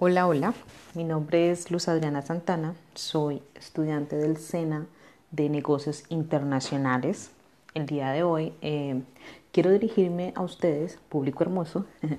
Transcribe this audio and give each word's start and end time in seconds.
Hola, 0.00 0.28
hola. 0.28 0.54
Mi 0.94 1.02
nombre 1.02 1.50
es 1.50 1.72
Luz 1.72 1.88
Adriana 1.88 2.22
Santana. 2.22 2.76
Soy 2.94 3.42
estudiante 3.56 4.14
del 4.14 4.36
SENA 4.36 4.86
de 5.32 5.48
Negocios 5.48 6.04
Internacionales. 6.08 7.32
El 7.74 7.86
día 7.86 8.12
de 8.12 8.22
hoy 8.22 8.52
eh, 8.62 9.02
quiero 9.50 9.72
dirigirme 9.72 10.32
a 10.36 10.42
ustedes, 10.42 11.00
público 11.08 11.42
hermoso, 11.42 11.84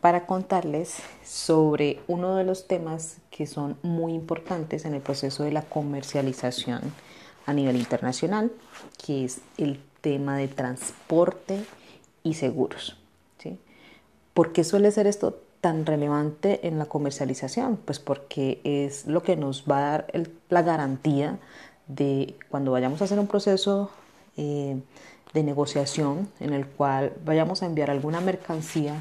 para 0.00 0.26
contarles 0.26 0.96
sobre 1.24 2.00
uno 2.08 2.34
de 2.34 2.42
los 2.42 2.66
temas 2.66 3.18
que 3.30 3.46
son 3.46 3.78
muy 3.82 4.12
importantes 4.12 4.84
en 4.84 4.92
el 4.92 5.00
proceso 5.00 5.44
de 5.44 5.52
la 5.52 5.62
comercialización 5.62 6.80
a 7.46 7.52
nivel 7.52 7.76
internacional, 7.76 8.50
que 9.06 9.24
es 9.24 9.42
el 9.58 9.80
tema 10.00 10.36
de 10.38 10.48
transporte 10.48 11.64
y 12.24 12.34
seguros. 12.34 12.98
¿sí? 13.38 13.60
¿Por 14.34 14.52
qué 14.52 14.64
suele 14.64 14.90
ser 14.90 15.06
esto 15.06 15.45
tan 15.66 15.84
relevante 15.84 16.68
en 16.68 16.78
la 16.78 16.84
comercialización? 16.84 17.76
Pues 17.76 17.98
porque 17.98 18.60
es 18.62 19.08
lo 19.08 19.24
que 19.24 19.34
nos 19.34 19.64
va 19.68 19.78
a 19.78 19.90
dar 19.90 20.06
la 20.48 20.62
garantía 20.62 21.40
de 21.88 22.36
cuando 22.48 22.70
vayamos 22.70 23.00
a 23.00 23.06
hacer 23.06 23.18
un 23.18 23.26
proceso 23.26 23.90
eh, 24.36 24.80
de 25.34 25.42
negociación 25.42 26.28
en 26.38 26.52
el 26.52 26.68
cual 26.68 27.14
vayamos 27.24 27.64
a 27.64 27.66
enviar 27.66 27.90
alguna 27.90 28.20
mercancía 28.20 28.94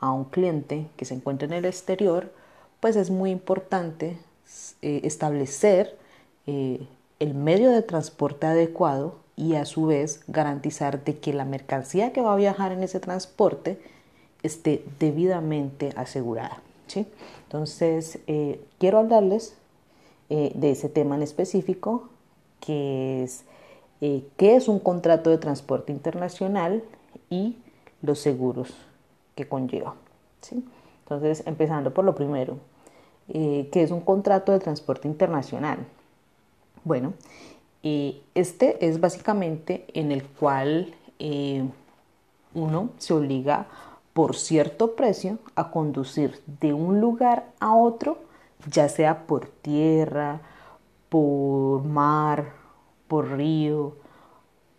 a 0.00 0.10
un 0.10 0.24
cliente 0.24 0.88
que 0.96 1.04
se 1.04 1.14
encuentre 1.14 1.46
en 1.46 1.52
el 1.52 1.64
exterior, 1.64 2.32
pues 2.80 2.96
es 2.96 3.10
muy 3.10 3.30
importante 3.30 4.18
eh, 4.82 5.02
establecer 5.04 5.96
eh, 6.48 6.84
el 7.20 7.34
medio 7.34 7.70
de 7.70 7.82
transporte 7.82 8.48
adecuado 8.48 9.20
y 9.36 9.54
a 9.54 9.64
su 9.64 9.86
vez 9.86 10.24
garantizar 10.26 11.04
de 11.04 11.20
que 11.20 11.32
la 11.32 11.44
mercancía 11.44 12.12
que 12.12 12.22
va 12.22 12.32
a 12.32 12.36
viajar 12.36 12.72
en 12.72 12.82
ese 12.82 12.98
transporte 12.98 13.80
esté 14.42 14.84
debidamente 14.98 15.92
asegurada. 15.96 16.60
¿sí? 16.86 17.06
Entonces, 17.44 18.18
eh, 18.26 18.60
quiero 18.78 18.98
hablarles 18.98 19.56
eh, 20.30 20.52
de 20.54 20.70
ese 20.70 20.88
tema 20.88 21.16
en 21.16 21.22
específico, 21.22 22.08
que 22.60 23.24
es 23.24 23.44
eh, 24.00 24.24
qué 24.36 24.56
es 24.56 24.68
un 24.68 24.78
contrato 24.78 25.30
de 25.30 25.38
transporte 25.38 25.92
internacional 25.92 26.82
y 27.30 27.56
los 28.02 28.18
seguros 28.18 28.74
que 29.34 29.48
conlleva. 29.48 29.94
¿sí? 30.40 30.64
Entonces, 31.04 31.42
empezando 31.46 31.92
por 31.94 32.04
lo 32.04 32.14
primero, 32.14 32.58
¿qué 33.30 33.68
es 33.72 33.90
un 33.90 34.00
contrato 34.00 34.52
de 34.52 34.58
transporte 34.58 35.06
internacional? 35.06 35.78
Bueno, 36.84 37.12
este 37.82 38.86
es 38.86 39.00
básicamente 39.00 39.84
en 39.92 40.12
el 40.12 40.24
cual 40.24 40.94
uno 42.54 42.90
se 42.98 43.12
obliga 43.12 43.66
por 44.18 44.34
cierto 44.34 44.96
precio 44.96 45.38
a 45.54 45.70
conducir 45.70 46.42
de 46.60 46.72
un 46.72 47.00
lugar 47.00 47.52
a 47.60 47.76
otro, 47.76 48.18
ya 48.68 48.88
sea 48.88 49.28
por 49.28 49.46
tierra, 49.46 50.40
por 51.08 51.84
mar, 51.84 52.46
por 53.06 53.36
río, 53.36 53.94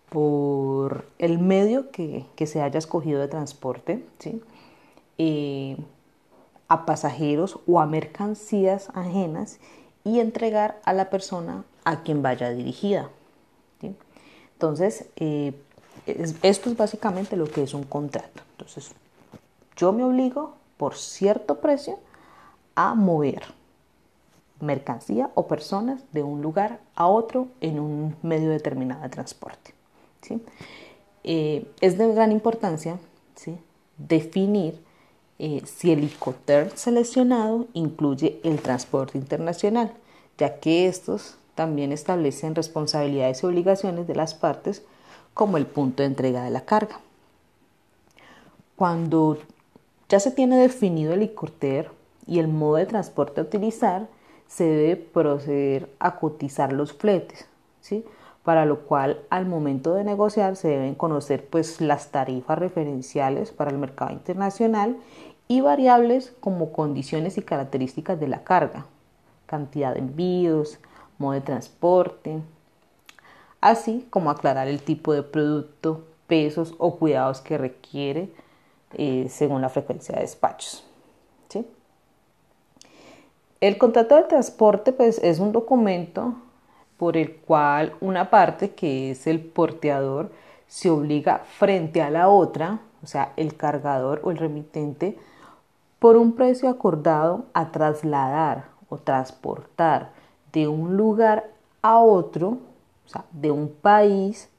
por 0.09 1.05
el 1.19 1.39
medio 1.39 1.89
que, 1.89 2.25
se 2.45 2.61
haya 2.61 2.77
escogido 2.77 3.21
de 3.21 3.29
transporte, 3.29 4.05
¿sí? 4.17 4.41
Eh, 5.17 5.77
a 6.67 6.85
pasajeros 6.85 7.59
o 7.65 7.79
a 7.79 7.85
mercancías 7.85 8.89
ajenas 8.93 9.61
y 10.03 10.19
entregar 10.19 10.81
a 10.83 10.91
la 10.91 11.09
persona 11.09 11.63
a 11.85 12.03
quien 12.03 12.21
vaya 12.21 12.49
dirigida. 12.49 13.09
Entonces, 14.51 15.05
eh, 15.15 15.53
esto 16.43 16.69
es 16.69 16.75
básicamente 16.75 17.37
lo 17.37 17.45
que 17.45 17.63
es 17.63 17.73
un 17.73 17.83
contrato. 17.83 18.41
Entonces, 18.57 18.93
yo 19.79 19.93
me 19.93 20.03
obligo 20.03 20.55
por 20.77 20.95
cierto 20.95 21.61
precio 21.61 21.99
a 22.75 22.95
mover 22.95 23.43
mercancía 24.59 25.31
o 25.35 25.47
personas 25.47 26.01
de 26.11 26.21
un 26.21 26.41
lugar 26.41 26.81
a 26.95 27.07
otro 27.07 27.47
en 27.61 27.79
un 27.79 28.15
medio 28.21 28.49
determinado 28.49 29.03
de 29.03 29.09
transporte. 29.09 29.73
Eh, 31.23 31.65
es 31.79 31.97
de 31.97 32.13
gran 32.13 32.31
importancia 32.31 32.99
definir 33.97 34.81
eh, 35.39 35.61
si 35.65 35.91
el 35.91 36.03
ICOTER 36.03 36.71
seleccionado 36.77 37.67
incluye 37.73 38.41
el 38.43 38.61
transporte 38.61 39.17
internacional, 39.17 39.93
ya 40.37 40.59
que 40.59 40.87
estos 40.87 41.37
también 41.55 41.91
establecen 41.91 42.55
responsabilidades 42.55 43.43
y 43.43 43.45
obligaciones 43.45 44.07
de 44.07 44.15
las 44.15 44.33
partes 44.33 44.83
como 45.33 45.57
el 45.57 45.65
punto 45.65 46.03
de 46.03 46.07
entrega 46.07 46.43
de 46.43 46.49
la 46.49 46.65
carga. 46.65 46.99
Cuando 48.75 49.37
ya 50.09 50.19
se 50.19 50.31
tiene 50.31 50.57
definido 50.57 51.13
el 51.13 51.21
ICORTER 51.21 51.91
y 52.25 52.39
el 52.39 52.47
modo 52.47 52.75
de 52.75 52.87
transporte 52.87 53.39
a 53.39 53.43
utilizar, 53.43 54.07
se 54.47 54.63
debe 54.63 54.95
proceder 54.95 55.89
a 55.99 56.19
cotizar 56.19 56.73
los 56.73 56.93
fletes, 56.93 57.47
¿sí? 57.79 58.03
para 58.43 58.65
lo 58.65 58.79
cual 58.81 59.21
al 59.29 59.45
momento 59.45 59.93
de 59.93 60.03
negociar 60.03 60.55
se 60.55 60.69
deben 60.69 60.95
conocer 60.95 61.45
pues, 61.47 61.79
las 61.81 62.09
tarifas 62.09 62.57
referenciales 62.57 63.51
para 63.51 63.69
el 63.69 63.77
mercado 63.77 64.11
internacional 64.11 64.97
y 65.47 65.61
variables 65.61 66.33
como 66.39 66.71
condiciones 66.71 67.37
y 67.37 67.43
características 67.43 68.19
de 68.19 68.27
la 68.27 68.43
carga, 68.43 68.87
cantidad 69.45 69.93
de 69.93 69.99
envíos, 69.99 70.79
modo 71.19 71.33
de 71.33 71.41
transporte, 71.41 72.39
así 73.61 74.07
como 74.09 74.31
aclarar 74.31 74.67
el 74.67 74.81
tipo 74.81 75.13
de 75.13 75.21
producto, 75.21 76.05
pesos 76.25 76.73
o 76.79 76.97
cuidados 76.97 77.41
que 77.41 77.57
requiere 77.57 78.31
según 78.91 79.61
la 79.61 79.69
frecuencia 79.69 80.15
de 80.15 80.21
despachos. 80.21 80.83
¿sí? 81.49 81.67
El 83.61 83.77
contrato 83.77 84.15
de 84.15 84.23
transporte 84.23 84.91
pues, 84.93 85.19
es 85.23 85.39
un 85.39 85.51
documento 85.51 86.35
por 86.97 87.15
el 87.15 87.37
cual 87.37 87.95
una 88.01 88.29
parte, 88.29 88.71
que 88.71 89.11
es 89.11 89.25
el 89.25 89.39
porteador, 89.39 90.31
se 90.67 90.89
obliga 90.89 91.39
frente 91.57 92.01
a 92.01 92.09
la 92.09 92.29
otra, 92.29 92.79
o 93.01 93.07
sea, 93.07 93.33
el 93.37 93.55
cargador 93.55 94.21
o 94.23 94.31
el 94.31 94.37
remitente, 94.37 95.17
por 95.99 96.17
un 96.17 96.33
precio 96.33 96.69
acordado 96.69 97.45
a 97.53 97.71
trasladar 97.71 98.65
o 98.89 98.97
transportar 98.97 100.11
de 100.51 100.67
un 100.67 100.97
lugar 100.97 101.49
a 101.81 101.99
otro, 101.99 102.57
o 103.05 103.09
sea, 103.09 103.25
de 103.31 103.51
un 103.51 103.69
país 103.69 104.49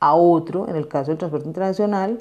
a 0.00 0.14
otro, 0.14 0.68
en 0.68 0.76
el 0.76 0.88
caso 0.88 1.10
del 1.10 1.18
transporte 1.18 1.46
internacional, 1.46 2.20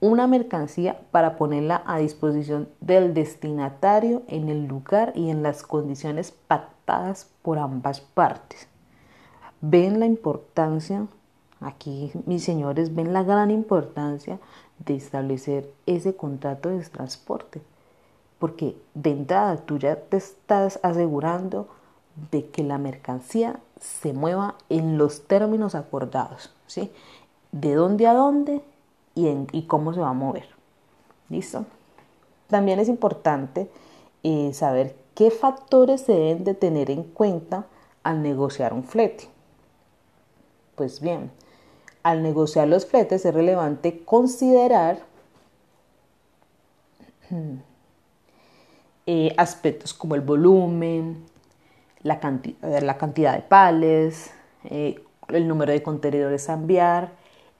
una 0.00 0.26
mercancía 0.26 1.00
para 1.10 1.36
ponerla 1.36 1.82
a 1.86 1.98
disposición 1.98 2.68
del 2.80 3.14
destinatario 3.14 4.22
en 4.28 4.48
el 4.48 4.66
lugar 4.66 5.12
y 5.14 5.30
en 5.30 5.42
las 5.42 5.62
condiciones 5.62 6.30
pactadas 6.30 7.30
por 7.42 7.58
ambas 7.58 8.00
partes. 8.00 8.68
Ven 9.60 9.98
la 9.98 10.06
importancia, 10.06 11.06
aquí 11.60 12.12
mis 12.26 12.44
señores, 12.44 12.94
ven 12.94 13.12
la 13.12 13.24
gran 13.24 13.50
importancia 13.50 14.38
de 14.84 14.94
establecer 14.94 15.72
ese 15.86 16.14
contrato 16.14 16.68
de 16.68 16.80
transporte, 16.84 17.60
porque 18.38 18.76
de 18.94 19.10
entrada 19.10 19.56
tú 19.56 19.78
ya 19.78 19.96
te 19.96 20.16
estás 20.16 20.78
asegurando 20.84 21.66
de 22.30 22.46
que 22.46 22.62
la 22.62 22.78
mercancía 22.78 23.58
se 23.80 24.12
mueva 24.12 24.54
en 24.68 24.98
los 24.98 25.26
términos 25.26 25.74
acordados, 25.74 26.52
¿sí? 26.66 26.92
De 27.50 27.74
dónde 27.74 28.06
a 28.06 28.14
dónde 28.14 28.62
y, 29.52 29.62
cómo 29.62 29.92
se 29.94 30.00
va 30.00 30.10
a 30.10 30.14
mover. 30.14 30.46
¿Listo? 31.28 31.66
También 32.46 32.78
es 32.78 32.88
importante 32.88 33.70
eh, 34.22 34.52
saber 34.54 34.96
qué 35.14 35.30
factores 35.30 36.02
se 36.02 36.12
deben 36.12 36.44
de 36.44 36.54
tener 36.54 36.90
en 36.90 37.02
cuenta 37.02 37.66
al 38.02 38.22
negociar 38.22 38.72
un 38.72 38.84
flete. 38.84 39.28
Pues 40.74 41.00
bien, 41.00 41.30
al 42.02 42.22
negociar 42.22 42.68
los 42.68 42.86
fletes 42.86 43.24
es 43.24 43.34
relevante 43.34 44.04
considerar 44.04 45.00
eh, 49.06 49.34
aspectos 49.36 49.92
como 49.92 50.14
el 50.14 50.20
volumen, 50.20 51.26
la, 52.02 52.20
la 52.80 52.96
cantidad 52.96 53.34
de 53.34 53.42
pales, 53.42 54.30
eh, 54.64 55.02
el 55.28 55.46
número 55.46 55.72
de 55.72 55.82
contenedores 55.82 56.48
a 56.48 56.54
enviar, 56.54 57.12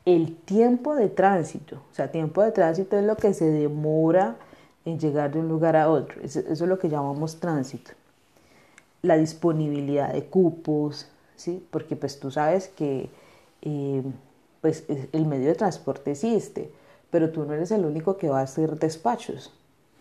el 0.04 0.36
tiempo 0.36 0.94
de 0.94 1.08
tránsito. 1.08 1.76
O 1.90 1.94
sea, 1.94 2.10
tiempo 2.10 2.42
de 2.42 2.52
tránsito 2.52 2.96
es 2.96 3.04
lo 3.04 3.16
que 3.16 3.34
se 3.34 3.44
demora 3.44 4.36
en 4.84 4.98
llegar 4.98 5.32
de 5.32 5.40
un 5.40 5.48
lugar 5.48 5.76
a 5.76 5.90
otro. 5.90 6.20
Eso, 6.22 6.40
es 6.40 6.60
lo 6.60 6.78
que 6.78 6.88
llamamos 6.88 7.40
tránsito. 7.40 7.92
La 9.02 9.16
disponibilidad 9.16 10.12
de 10.12 10.24
cupos, 10.24 11.08
¿sí? 11.36 11.64
Porque 11.70 11.96
pues 11.96 12.18
tú 12.18 12.30
sabes 12.30 12.68
que 12.68 13.10
eh, 13.62 14.02
pues, 14.60 14.84
el 15.12 15.26
medio 15.26 15.48
de 15.48 15.54
transporte 15.54 16.12
existe, 16.12 16.72
pero 17.10 17.30
tú 17.30 17.44
no 17.44 17.54
eres 17.54 17.70
el 17.70 17.84
único 17.84 18.16
que 18.16 18.28
va 18.28 18.40
a 18.40 18.44
hacer 18.44 18.78
despachos. 18.78 19.52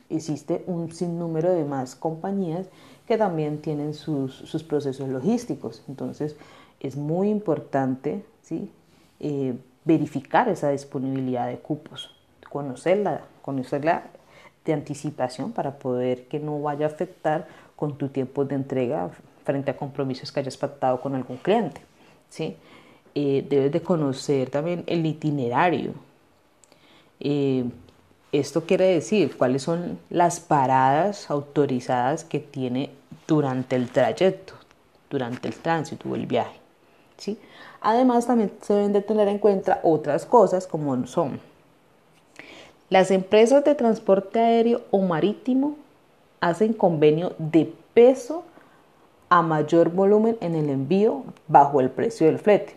Existe 0.10 0.64
un 0.68 0.92
sinnúmero 0.92 1.52
de 1.52 1.66
más 1.66 1.96
compañías 1.96 2.68
que 3.08 3.18
también 3.18 3.62
tienen 3.62 3.94
sus, 3.94 4.34
sus 4.34 4.64
procesos 4.64 5.10
logísticos. 5.10 5.84
Entonces, 5.88 6.36
es 6.80 6.96
muy 6.96 7.30
importante, 7.30 8.24
¿sí? 8.42 8.72
Eh, 9.20 9.58
verificar 9.88 10.50
esa 10.50 10.70
disponibilidad 10.70 11.48
de 11.48 11.58
cupos, 11.58 12.14
conocerla, 12.50 13.22
conocerla 13.42 14.04
de 14.66 14.74
anticipación 14.74 15.54
para 15.54 15.80
poder 15.80 16.28
que 16.28 16.40
no 16.40 16.62
vaya 16.62 16.86
a 16.86 16.90
afectar 16.90 17.48
con 17.78 17.98
tu 17.98 18.10
tiempo 18.10 18.44
de 18.44 18.56
entrega 18.56 19.10
frente 19.46 19.72
a 19.72 19.78
compromisos 19.78 20.32
que 20.32 20.42
hayas 20.42 20.58
pactado 20.58 21.00
con 21.00 21.16
algún 21.16 21.38
cliente. 21.38 21.82
¿sí? 22.30 22.58
Eh, 23.16 23.46
debes 23.50 23.72
de 23.72 23.82
conocer 23.82 24.50
también 24.50 24.84
el 24.88 25.06
itinerario. 25.06 25.94
Eh, 27.22 27.64
esto 28.34 28.66
quiere 28.66 28.88
decir 28.88 29.38
cuáles 29.38 29.64
son 29.64 30.00
las 30.10 30.42
paradas 30.42 31.32
autorizadas 31.32 32.26
que 32.26 32.40
tiene 32.40 32.92
durante 33.26 33.78
el 33.78 33.90
trayecto, 33.90 34.54
durante 35.10 35.48
el 35.48 35.56
tránsito 35.56 36.10
o 36.10 36.16
el 36.16 36.26
viaje. 36.26 36.60
¿sí? 37.18 37.40
Además, 37.82 38.28
también 38.28 38.52
se 38.62 38.74
deben 38.74 38.94
de 38.94 39.02
tener 39.02 39.28
en 39.28 39.40
cuenta 39.40 39.80
otras 39.84 40.26
cosas 40.26 40.68
como 40.68 41.06
son 41.08 41.40
las 42.90 43.12
empresas 43.12 43.66
de 43.66 43.76
transporte 43.76 44.40
aéreo 44.40 44.82
o 44.92 45.02
marítimo 45.02 45.76
hacen 46.40 46.72
convenio 46.72 47.34
de 47.38 47.74
peso 47.94 48.46
a 49.28 49.42
mayor 49.42 49.90
volumen 49.90 50.38
en 50.40 50.56
el 50.56 50.70
envío 50.70 51.26
bajo 51.50 51.82
el 51.82 51.90
precio 51.90 52.28
del 52.28 52.40
flete. 52.40 52.76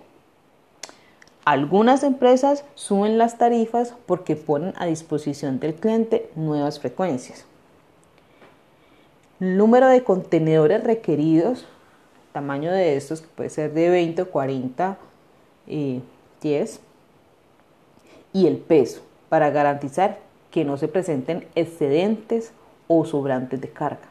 Algunas 1.45 2.03
empresas 2.03 2.65
suben 2.75 3.19
las 3.19 3.39
tarifas 3.39 3.95
porque 4.07 4.35
ponen 4.35 4.75
a 4.79 4.87
disposición 4.87 5.61
del 5.61 5.75
cliente 5.75 6.29
nuevas 6.35 6.81
frecuencias. 6.81 7.45
Número 9.39 9.87
de 9.87 10.03
contenedores 10.03 10.83
requeridos, 10.83 11.67
tamaño 12.33 12.73
de 12.73 12.97
estos 12.97 13.21
que 13.21 13.29
puede 13.29 13.51
ser 13.51 13.73
de 13.73 13.89
20 13.91 14.23
o 14.23 14.31
40, 14.31 14.99
10, 16.41 16.81
y 18.33 18.47
el 18.47 18.57
peso 18.57 19.03
para 19.29 19.51
garantizar 19.51 20.19
que 20.51 20.65
no 20.65 20.77
se 20.77 20.89
presenten 20.89 21.47
excedentes 21.55 22.53
o 22.89 23.05
sobrantes 23.05 23.61
de 23.61 23.71
carga. 23.71 24.09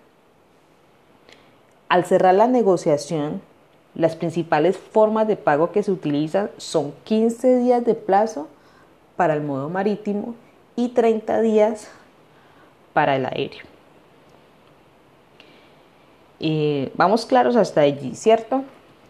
Al 1.90 2.06
cerrar 2.06 2.36
la 2.36 2.48
negociación, 2.48 3.42
las 3.96 4.16
principales 4.16 4.78
formas 4.78 5.28
de 5.28 5.36
pago 5.36 5.72
que 5.72 5.84
se 5.84 5.92
utilizan 5.92 6.52
son 6.58 6.94
15 7.04 7.58
días 7.58 7.84
de 7.84 7.96
plazo 7.96 8.48
para 9.16 9.34
el 9.34 9.42
modo 9.42 9.70
marítimo 9.70 10.36
y 10.76 10.90
30 10.90 11.42
días 11.42 11.90
para 12.94 13.16
el 13.16 13.26
aéreo. 13.26 13.69
Vamos 16.96 17.26
claros 17.26 17.56
hasta 17.56 17.82
allí, 17.82 18.16
¿cierto? 18.16 18.64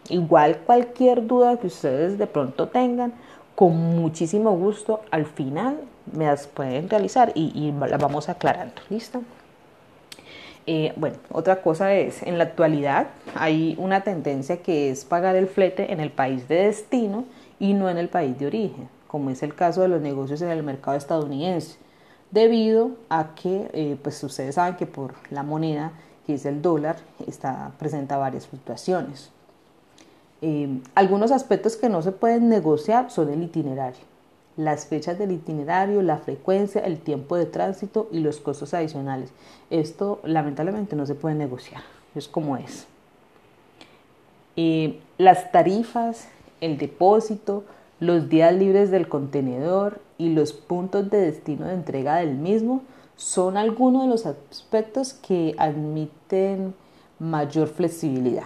Igual 0.09 0.57
cualquier 0.65 1.27
duda 1.27 1.57
que 1.57 1.67
ustedes 1.67 2.17
de 2.17 2.27
pronto 2.27 2.67
tengan, 2.67 3.13
con 3.55 3.75
muchísimo 3.75 4.55
gusto 4.55 5.01
al 5.11 5.25
final 5.25 5.79
me 6.11 6.25
las 6.25 6.47
pueden 6.47 6.89
realizar 6.89 7.31
y, 7.35 7.51
y 7.53 7.71
las 7.71 7.99
vamos 8.01 8.29
aclarando. 8.29 8.81
¿Listo? 8.89 9.21
Eh, 10.71 10.93
bueno, 10.97 11.17
otra 11.31 11.61
cosa 11.61 11.95
es, 11.95 12.21
en 12.21 12.37
la 12.37 12.43
actualidad 12.43 13.07
hay 13.33 13.75
una 13.79 14.01
tendencia 14.01 14.61
que 14.61 14.91
es 14.91 15.03
pagar 15.03 15.35
el 15.35 15.47
flete 15.47 15.91
en 15.91 15.99
el 15.99 16.11
país 16.11 16.47
de 16.47 16.65
destino 16.65 17.25
y 17.59 17.73
no 17.73 17.89
en 17.89 17.97
el 17.97 18.07
país 18.07 18.37
de 18.37 18.45
origen, 18.45 18.87
como 19.07 19.31
es 19.31 19.41
el 19.41 19.55
caso 19.55 19.81
de 19.81 19.87
los 19.87 19.99
negocios 19.99 20.43
en 20.43 20.49
el 20.49 20.61
mercado 20.61 20.95
estadounidense, 20.95 21.77
debido 22.29 22.91
a 23.09 23.33
que, 23.33 23.67
eh, 23.73 23.97
pues 24.01 24.23
ustedes 24.23 24.55
saben 24.55 24.75
que 24.75 24.85
por 24.85 25.15
la 25.31 25.41
moneda, 25.41 25.91
que 26.29 26.35
es 26.35 26.45
el 26.45 26.61
dólar, 26.61 26.97
está, 27.25 27.71
presenta 27.79 28.15
varias 28.15 28.45
fluctuaciones. 28.45 29.31
Eh, 30.43 30.79
algunos 30.93 31.31
aspectos 31.31 31.75
que 31.75 31.89
no 31.89 32.03
se 32.03 32.11
pueden 32.11 32.49
negociar 32.49 33.09
son 33.09 33.29
el 33.29 33.41
itinerario 33.41 34.07
las 34.55 34.85
fechas 34.85 35.17
del 35.17 35.31
itinerario, 35.31 36.01
la 36.01 36.17
frecuencia, 36.17 36.81
el 36.81 36.99
tiempo 36.99 37.35
de 37.37 37.45
tránsito 37.45 38.09
y 38.11 38.19
los 38.19 38.41
costos 38.41 38.73
adicionales. 38.73 39.31
Esto 39.69 40.19
lamentablemente 40.23 40.97
no 40.97 41.05
se 41.05 41.15
puede 41.15 41.33
negociar, 41.33 41.81
es 42.13 42.27
como 42.27 42.57
es. 42.57 42.85
Eh, 44.57 44.99
las 45.17 45.51
tarifas, 45.53 46.27
el 46.59 46.77
depósito, 46.77 47.63
los 48.01 48.27
días 48.27 48.53
libres 48.53 48.91
del 48.91 49.07
contenedor 49.07 50.01
y 50.17 50.33
los 50.33 50.51
puntos 50.51 51.09
de 51.09 51.21
destino 51.21 51.65
de 51.65 51.73
entrega 51.73 52.17
del 52.17 52.35
mismo 52.35 52.83
son 53.19 53.57
algunos 53.57 54.03
de 54.03 54.07
los 54.07 54.25
aspectos 54.25 55.13
que 55.13 55.53
admiten 55.57 56.73
mayor 57.19 57.67
flexibilidad. 57.67 58.45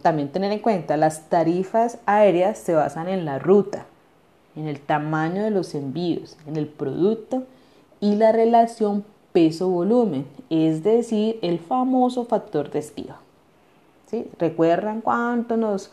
También 0.00 0.32
tener 0.32 0.52
en 0.52 0.60
cuenta, 0.60 0.96
las 0.96 1.28
tarifas 1.28 1.98
aéreas 2.06 2.56
se 2.56 2.72
basan 2.74 3.08
en 3.08 3.26
la 3.26 3.38
ruta, 3.38 3.84
en 4.56 4.68
el 4.68 4.80
tamaño 4.80 5.44
de 5.44 5.50
los 5.50 5.74
envíos, 5.74 6.38
en 6.46 6.56
el 6.56 6.66
producto 6.66 7.44
y 8.00 8.16
la 8.16 8.32
relación 8.32 9.04
peso-volumen, 9.34 10.26
es 10.48 10.82
decir, 10.82 11.38
el 11.42 11.58
famoso 11.58 12.24
factor 12.24 12.70
de 12.70 12.78
estiva. 12.78 13.20
¿Sí? 14.06 14.26
¿Recuerdan 14.38 15.02
cuánto 15.02 15.58
nos 15.58 15.90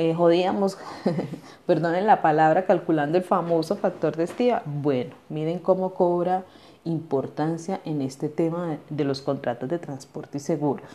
eh, 0.00 0.14
jodíamos, 0.14 0.78
perdonen 1.66 2.06
la 2.06 2.22
palabra, 2.22 2.64
calculando 2.64 3.18
el 3.18 3.24
famoso 3.24 3.76
factor 3.76 4.16
de 4.16 4.24
estiva? 4.24 4.62
Bueno, 4.64 5.14
miren 5.28 5.58
cómo 5.58 5.92
cobra 5.92 6.44
importancia 6.84 7.80
en 7.84 8.00
este 8.00 8.30
tema 8.30 8.78
de 8.88 9.04
los 9.04 9.20
contratos 9.20 9.68
de 9.68 9.78
transporte 9.78 10.38
y 10.38 10.40
seguros. 10.40 10.88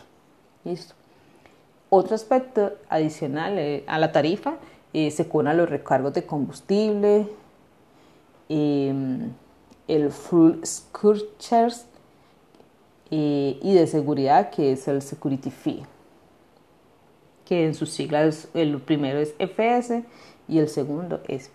¿Listo? 0.64 0.94
Otro 1.88 2.16
aspecto 2.16 2.72
adicional 2.88 3.58
eh, 3.58 3.84
a 3.86 3.98
la 3.98 4.10
tarifa 4.10 4.56
eh, 4.92 5.12
se 5.12 5.28
cobran 5.28 5.56
los 5.56 5.70
recargos 5.70 6.12
de 6.12 6.26
combustible, 6.26 7.28
em, 8.48 9.30
el 9.86 10.10
full 10.10 10.54
eh, 13.10 13.58
y 13.62 13.74
de 13.74 13.86
seguridad 13.86 14.50
que 14.50 14.72
es 14.72 14.88
el 14.88 15.00
security 15.00 15.50
fee, 15.50 15.84
que 17.46 17.64
en 17.64 17.74
sus 17.74 17.90
siglas 17.90 18.48
el 18.52 18.78
primero 18.80 19.18
es 19.18 19.34
FS 19.38 20.04
y 20.48 20.58
el 20.58 20.68
segundo 20.68 21.22
es 21.26 21.50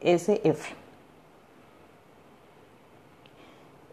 SF. 0.00 0.74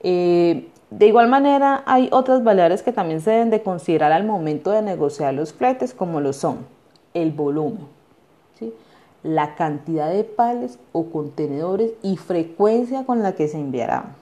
De 0.01 1.07
igual 1.07 1.27
manera, 1.27 1.83
hay 1.87 2.07
otras 2.11 2.43
variables 2.43 2.83
que 2.83 2.93
también 2.93 3.19
se 3.19 3.31
deben 3.31 3.49
de 3.49 3.63
considerar 3.63 4.11
al 4.13 4.23
momento 4.23 4.71
de 4.71 4.81
negociar 4.81 5.33
los 5.33 5.51
fletes, 5.51 5.93
como 5.93 6.21
lo 6.21 6.31
son 6.31 6.59
el 7.15 7.31
volumen, 7.31 7.87
la 9.23 9.55
cantidad 9.55 10.09
de 10.11 10.23
pales 10.23 10.77
o 10.91 11.09
contenedores 11.09 11.91
y 12.03 12.17
frecuencia 12.17 13.05
con 13.05 13.23
la 13.23 13.33
que 13.33 13.47
se 13.47 13.57
enviarán. 13.57 14.15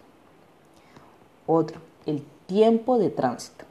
Otro, 1.45 1.81
el 2.05 2.23
tiempo 2.45 2.97
de 2.97 3.09
tránsito, 3.09 3.65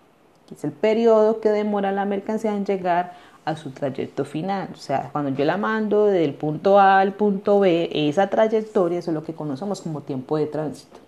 que 0.47 0.55
es 0.57 0.65
el 0.65 0.73
periodo 0.73 1.41
que 1.41 1.49
demora 1.49 1.93
la 1.93 2.05
mercancía 2.05 2.55
en 2.55 2.67
llegar 2.67 3.15
a 3.45 3.57
su 3.57 3.71
trayecto 3.71 4.25
final. 4.25 4.69
O 4.73 4.77
sea, 4.77 5.11
cuando 5.13 5.31
yo 5.31 5.45
la 5.45 5.57
mando 5.57 6.07
del 6.07 6.35
punto 6.35 6.79
A 6.79 7.01
al 7.01 7.15
punto 7.15 7.61
B, 7.61 7.91
esa 7.93 8.29
trayectoria, 8.29 8.99
es 8.99 9.09
lo 9.09 9.25
que 9.25 9.35
conocemos 9.35 9.81
como 9.81 10.03
tiempo 10.03 10.37
de 10.37 10.47
tránsito. 10.47 10.99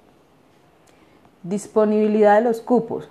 Disponibilidad 1.43 2.37
de 2.37 2.43
los 2.43 2.61
cupos. 2.61 3.09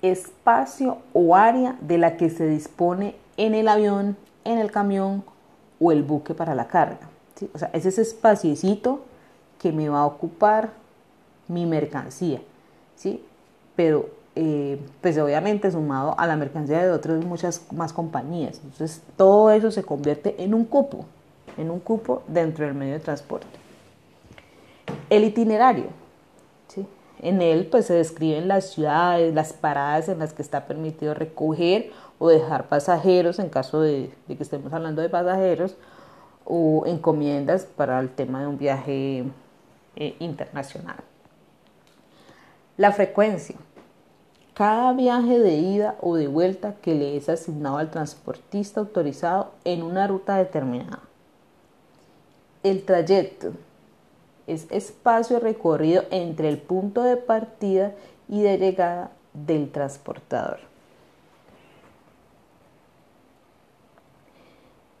Espacio 0.00 0.98
o 1.12 1.34
área 1.34 1.76
de 1.80 1.98
la 1.98 2.16
que 2.16 2.30
se 2.30 2.46
dispone 2.46 3.16
en 3.36 3.54
el 3.54 3.68
avión, 3.68 4.16
en 4.44 4.58
el 4.58 4.70
camión 4.70 5.24
o 5.80 5.92
el 5.92 6.02
buque 6.02 6.34
para 6.34 6.54
la 6.54 6.68
carga. 6.68 7.08
O 7.52 7.58
sea, 7.58 7.70
es 7.72 7.86
ese 7.86 8.02
espaciecito 8.02 9.04
que 9.58 9.72
me 9.72 9.88
va 9.88 10.00
a 10.00 10.06
ocupar 10.06 10.70
mi 11.48 11.66
mercancía. 11.66 12.40
¿sí? 12.96 13.24
Pero, 13.76 14.08
eh, 14.40 14.78
pues 15.00 15.18
obviamente 15.18 15.68
sumado 15.72 16.14
a 16.16 16.24
la 16.28 16.36
mercancía 16.36 16.78
de 16.78 16.92
otras 16.92 17.24
muchas 17.24 17.66
más 17.72 17.92
compañías. 17.92 18.60
Entonces, 18.62 19.02
todo 19.16 19.50
eso 19.50 19.72
se 19.72 19.82
convierte 19.82 20.36
en 20.44 20.54
un 20.54 20.64
cupo, 20.64 21.06
en 21.56 21.72
un 21.72 21.80
cupo 21.80 22.22
dentro 22.28 22.64
del 22.64 22.74
medio 22.74 22.92
de 22.92 23.00
transporte. 23.00 23.48
El 25.10 25.24
itinerario 25.24 25.86
en 27.20 27.42
él 27.42 27.66
pues 27.66 27.86
se 27.86 27.94
describen 27.94 28.46
las 28.46 28.70
ciudades, 28.70 29.34
las 29.34 29.52
paradas 29.52 30.08
en 30.08 30.20
las 30.20 30.32
que 30.32 30.42
está 30.42 30.66
permitido 30.66 31.14
recoger 31.14 31.90
o 32.20 32.28
dejar 32.28 32.68
pasajeros 32.68 33.40
en 33.40 33.48
caso 33.48 33.80
de, 33.80 34.12
que 34.28 34.40
estemos 34.40 34.72
hablando 34.72 35.02
de 35.02 35.08
pasajeros 35.08 35.76
o 36.44 36.84
encomiendas 36.86 37.64
para 37.64 37.98
el 37.98 38.10
tema 38.10 38.42
de 38.42 38.46
un 38.46 38.56
viaje 38.56 39.24
eh, 39.96 40.14
internacional. 40.20 40.98
La 42.76 42.92
frecuencia. 42.92 43.56
Cada 44.58 44.92
viaje 44.92 45.38
de 45.38 45.54
ida 45.54 45.94
o 46.00 46.16
de 46.16 46.26
vuelta 46.26 46.74
que 46.82 46.96
le 46.96 47.16
es 47.16 47.28
asignado 47.28 47.78
al 47.78 47.92
transportista 47.92 48.80
autorizado 48.80 49.52
en 49.62 49.84
una 49.84 50.08
ruta 50.08 50.34
determinada. 50.34 50.98
El 52.64 52.82
trayecto 52.82 53.52
es 54.48 54.66
espacio 54.70 55.38
recorrido 55.38 56.02
entre 56.10 56.48
el 56.48 56.58
punto 56.58 57.04
de 57.04 57.16
partida 57.16 57.92
y 58.28 58.42
de 58.42 58.58
llegada 58.58 59.12
del 59.32 59.70
transportador. 59.70 60.58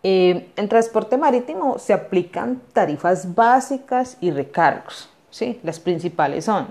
Eh, 0.04 0.52
en 0.54 0.68
transporte 0.68 1.18
marítimo 1.18 1.80
se 1.80 1.92
aplican 1.92 2.62
tarifas 2.72 3.34
básicas 3.34 4.18
y 4.20 4.30
recargos. 4.30 5.08
¿sí? 5.30 5.58
Las 5.64 5.80
principales 5.80 6.44
son 6.44 6.68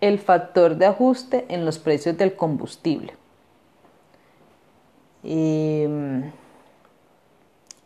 el 0.00 0.18
factor 0.18 0.76
de 0.76 0.86
ajuste 0.86 1.46
en 1.48 1.64
los 1.64 1.78
precios 1.78 2.16
del 2.16 2.36
combustible, 2.36 3.14
em, 5.22 6.30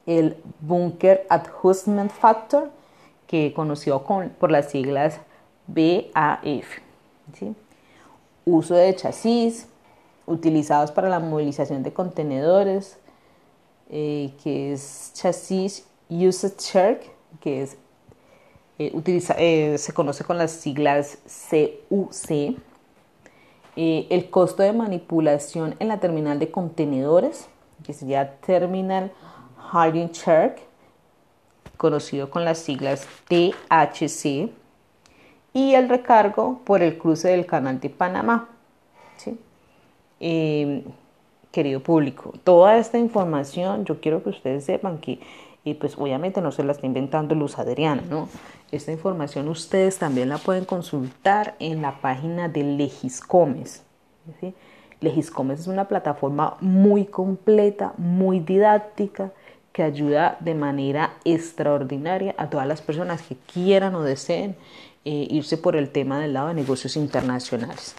el 0.06 0.36
Bunker 0.60 1.26
Adjustment 1.28 2.10
Factor, 2.10 2.70
que 3.26 3.52
conoció 3.54 4.02
con, 4.02 4.30
por 4.30 4.50
las 4.50 4.70
siglas 4.70 5.20
BAF. 5.68 6.80
Uso 8.44 8.74
de 8.74 8.96
chasis 8.96 9.68
utilizados 10.26 10.90
para 10.90 11.08
la 11.08 11.20
movilización 11.20 11.82
de 11.82 11.92
contenedores, 11.92 12.98
eh, 13.88 14.32
que 14.42 14.72
es 14.72 15.12
chasis 15.14 15.86
usage 16.08 16.56
share, 16.58 17.00
que 17.40 17.62
es, 17.62 17.76
eh, 18.80 19.22
eh, 19.36 19.76
se 19.76 19.92
conoce 19.92 20.24
con 20.24 20.38
las 20.38 20.52
siglas 20.52 21.18
CUC. 21.26 22.56
el 23.76 24.30
costo 24.30 24.62
de 24.62 24.72
manipulación 24.72 25.74
en 25.78 25.88
la 25.88 26.00
terminal 26.00 26.38
de 26.38 26.50
contenedores, 26.50 27.50
que 27.84 27.92
sería 27.92 28.36
Terminal 28.40 29.12
Harding 29.70 30.10
Charge, 30.12 30.62
conocido 31.76 32.30
con 32.30 32.46
las 32.46 32.56
siglas 32.56 33.06
THC, 33.28 34.50
y 35.52 35.74
el 35.74 35.90
recargo 35.90 36.60
por 36.64 36.82
el 36.82 36.96
cruce 36.96 37.28
del 37.28 37.44
canal 37.44 37.80
de 37.80 37.90
Panamá. 37.90 38.48
querido 41.52 41.80
público, 41.80 42.32
toda 42.44 42.78
esta 42.78 42.96
información 42.96 43.84
yo 43.84 44.00
quiero 44.00 44.22
que 44.22 44.30
ustedes 44.30 44.64
sepan 44.64 44.98
que, 44.98 45.20
y 45.64 45.74
pues 45.74 45.96
obviamente 45.98 46.40
no 46.40 46.52
se 46.52 46.64
la 46.64 46.72
está 46.72 46.86
inventando 46.86 47.34
Luz 47.34 47.58
Adriana, 47.58 48.02
¿no? 48.08 48.28
Esta 48.72 48.92
información 48.92 49.48
ustedes 49.48 49.98
también 49.98 50.28
la 50.28 50.38
pueden 50.38 50.64
consultar 50.64 51.54
en 51.58 51.82
la 51.82 52.00
página 52.00 52.48
de 52.48 52.62
Legiscomes. 52.62 53.82
Legiscomes 55.00 55.60
es 55.60 55.66
una 55.66 55.88
plataforma 55.88 56.56
muy 56.60 57.06
completa, 57.06 57.92
muy 57.96 58.40
didáctica, 58.40 59.32
que 59.72 59.82
ayuda 59.82 60.36
de 60.40 60.54
manera 60.54 61.14
extraordinaria 61.24 62.34
a 62.38 62.50
todas 62.50 62.66
las 62.66 62.82
personas 62.82 63.22
que 63.22 63.36
quieran 63.52 63.94
o 63.94 64.02
deseen 64.02 64.56
eh, 65.04 65.28
irse 65.30 65.56
por 65.58 65.76
el 65.76 65.90
tema 65.90 66.20
del 66.20 66.32
lado 66.32 66.48
de 66.48 66.54
negocios 66.54 66.96
internacionales. 66.96 67.94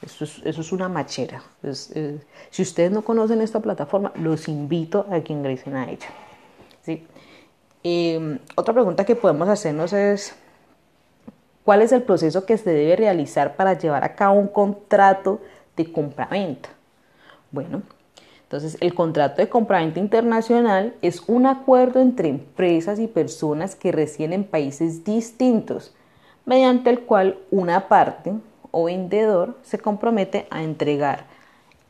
Eso 0.00 0.24
es, 0.24 0.72
una 0.72 0.88
machera. 0.88 1.42
si 2.50 2.62
ustedes 2.62 2.92
no 2.92 3.02
conocen 3.02 3.40
esta 3.40 3.60
plataforma, 3.60 4.12
los 4.14 4.46
invito 4.46 5.06
a 5.10 5.20
que 5.20 5.32
ingresen 5.32 5.74
a 5.74 5.90
ella. 5.90 6.06
Em, 7.90 8.38
otra 8.54 8.74
pregunta 8.74 9.06
que 9.06 9.16
podemos 9.16 9.48
hacernos 9.48 9.94
es, 9.94 10.34
¿cuál 11.64 11.80
es 11.80 11.90
el 11.90 12.02
proceso 12.02 12.44
que 12.44 12.58
se 12.58 12.68
debe 12.68 12.96
realizar 12.96 13.56
para 13.56 13.78
llevar 13.78 14.04
a 14.04 14.14
cabo 14.14 14.38
un 14.38 14.48
contrato 14.48 15.40
de 15.74 15.90
compraventa? 15.90 16.68
Bueno, 17.50 17.80
entonces 18.42 18.76
el 18.82 18.92
contrato 18.92 19.40
de 19.40 19.48
compraventa 19.48 20.00
internacional 20.00 20.96
es 21.00 21.22
un 21.28 21.46
acuerdo 21.46 22.00
entre 22.00 22.28
empresas 22.28 22.98
y 22.98 23.06
personas 23.06 23.74
que 23.74 23.90
residen 23.90 24.34
en 24.34 24.44
países 24.44 25.02
distintos, 25.02 25.94
mediante 26.44 26.90
el 26.90 27.00
cual 27.00 27.38
una 27.50 27.88
parte 27.88 28.34
o 28.70 28.84
vendedor 28.84 29.56
se 29.62 29.78
compromete 29.78 30.46
a 30.50 30.62
entregar 30.62 31.24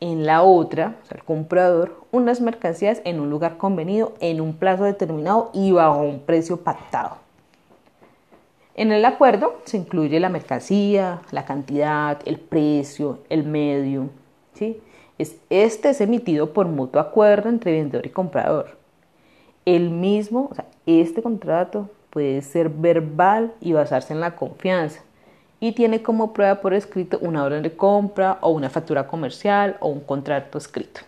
en 0.01 0.27
la 0.27 0.43
otra, 0.43 0.97
el 1.11 1.25
comprador, 1.25 1.97
unas 2.13 2.41
mercancías 2.41 3.01
en 3.05 3.21
un 3.21 3.31
lugar 3.31 3.57
convenido, 3.57 4.15
en 4.21 4.41
un 4.41 4.55
plazo 4.55 4.85
determinado 4.85 5.51
y 5.53 5.73
bajo 5.73 6.03
un 6.03 6.21
precio 6.21 6.59
pactado. 6.59 7.17
En 8.75 8.93
el 8.93 9.05
acuerdo 9.05 9.61
se 9.65 9.77
incluye 9.77 10.21
la 10.21 10.29
mercancía, 10.29 11.23
la 11.33 11.45
cantidad, 11.45 12.21
el 12.25 12.39
precio, 12.39 13.19
el 13.29 13.45
medio. 13.45 14.11
¿sí? 14.55 14.81
Es, 15.19 15.37
este 15.51 15.91
es 15.91 16.01
emitido 16.01 16.53
por 16.53 16.69
mutuo 16.69 17.01
acuerdo 17.01 17.49
entre 17.49 17.73
vendedor 17.73 18.07
y 18.07 18.11
comprador. 18.11 18.77
El 19.65 19.91
mismo, 19.91 20.49
o 20.53 20.55
sea, 20.55 20.67
este 20.87 21.23
contrato 21.23 21.91
puede 22.11 22.41
ser 22.43 22.69
verbal 22.69 23.53
y 23.61 23.73
basarse 23.73 24.13
en 24.13 24.21
la 24.21 24.37
confianza 24.37 25.03
y 25.61 25.73
tiene 25.73 26.03
como 26.03 26.33
prueba 26.33 26.61
por 26.61 26.75
escrito 26.75 27.19
una 27.21 27.45
orden 27.45 27.63
de 27.63 27.77
compra 27.77 28.39
o 28.41 28.51
una 28.51 28.71
factura 28.71 29.07
comercial 29.07 29.77
o 29.81 29.89
un 29.89 30.01
contrato 30.01 30.59
escrito. 30.59 31.01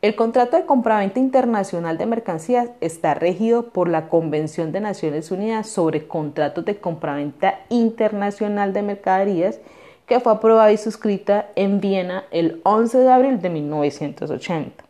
El 0.00 0.16
contrato 0.16 0.56
de 0.56 0.66
compraventa 0.66 1.20
internacional 1.20 1.96
de 1.96 2.06
mercancías 2.06 2.70
está 2.80 3.14
regido 3.14 3.68
por 3.68 3.88
la 3.88 4.08
Convención 4.08 4.72
de 4.72 4.80
Naciones 4.80 5.30
Unidas 5.30 5.68
sobre 5.68 6.08
contratos 6.08 6.64
de 6.64 6.78
compraventa 6.78 7.60
internacional 7.68 8.72
de 8.72 8.82
mercaderías 8.82 9.60
que 10.06 10.18
fue 10.18 10.32
aprobada 10.32 10.72
y 10.72 10.76
suscrita 10.76 11.50
en 11.54 11.80
Viena 11.80 12.24
el 12.32 12.60
11 12.64 12.98
de 12.98 13.12
abril 13.12 13.40
de 13.40 13.50
1980. 13.50 14.84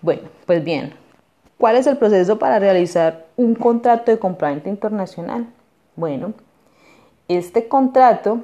Bueno, 0.00 0.28
pues 0.46 0.62
bien, 0.62 0.94
¿Cuál 1.58 1.76
es 1.76 1.86
el 1.86 1.96
proceso 1.96 2.38
para 2.38 2.58
realizar 2.58 3.26
un 3.36 3.54
contrato 3.54 4.10
de 4.10 4.18
compraventa 4.18 4.68
internacional? 4.68 5.46
Bueno, 5.96 6.34
este 7.28 7.66
contrato 7.66 8.40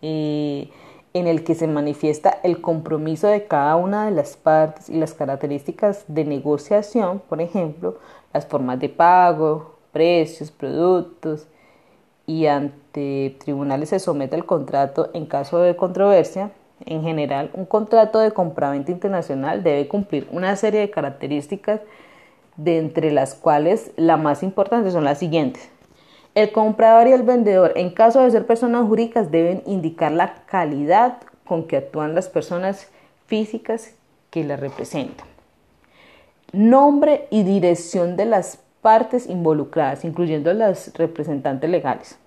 eh, 0.00 0.70
en 1.14 1.26
el 1.26 1.42
que 1.42 1.56
se 1.56 1.66
manifiesta 1.66 2.38
el 2.44 2.60
compromiso 2.60 3.26
de 3.26 3.46
cada 3.46 3.74
una 3.74 4.04
de 4.04 4.12
las 4.12 4.36
partes 4.36 4.88
y 4.88 4.98
las 4.98 5.14
características 5.14 6.04
de 6.06 6.24
negociación, 6.24 7.20
por 7.28 7.40
ejemplo, 7.40 7.98
las 8.32 8.46
formas 8.46 8.78
de 8.78 8.88
pago, 8.88 9.74
precios, 9.90 10.52
productos, 10.52 11.48
y 12.24 12.46
ante 12.46 13.36
tribunales 13.40 13.88
se 13.88 13.98
somete 13.98 14.36
el 14.36 14.46
contrato 14.46 15.10
en 15.12 15.26
caso 15.26 15.58
de 15.58 15.74
controversia. 15.74 16.52
En 16.86 17.02
general, 17.02 17.50
un 17.54 17.66
contrato 17.66 18.20
de 18.20 18.30
compraventa 18.30 18.92
internacional 18.92 19.62
debe 19.64 19.88
cumplir 19.88 20.28
una 20.30 20.54
serie 20.54 20.80
de 20.80 20.90
características 20.90 21.80
de 22.56 22.78
entre 22.78 23.10
las 23.10 23.34
cuales 23.34 23.92
la 23.96 24.16
más 24.16 24.42
importante 24.42 24.90
son 24.90 25.04
las 25.04 25.18
siguientes. 25.18 25.70
El 26.34 26.50
comprador 26.50 27.08
y 27.08 27.12
el 27.12 27.22
vendedor, 27.22 27.72
en 27.76 27.90
caso 27.90 28.22
de 28.22 28.30
ser 28.30 28.46
personas 28.46 28.86
jurídicas, 28.86 29.30
deben 29.30 29.62
indicar 29.66 30.12
la 30.12 30.34
calidad 30.46 31.18
con 31.44 31.66
que 31.66 31.76
actúan 31.76 32.14
las 32.14 32.28
personas 32.28 32.88
físicas 33.26 33.94
que 34.30 34.44
la 34.44 34.56
representan. 34.56 35.26
Nombre 36.52 37.26
y 37.30 37.42
dirección 37.42 38.16
de 38.16 38.26
las 38.26 38.58
partes 38.80 39.28
involucradas, 39.28 40.04
incluyendo 40.04 40.52
las 40.52 40.92
representantes 40.94 41.68
legales. 41.70 42.18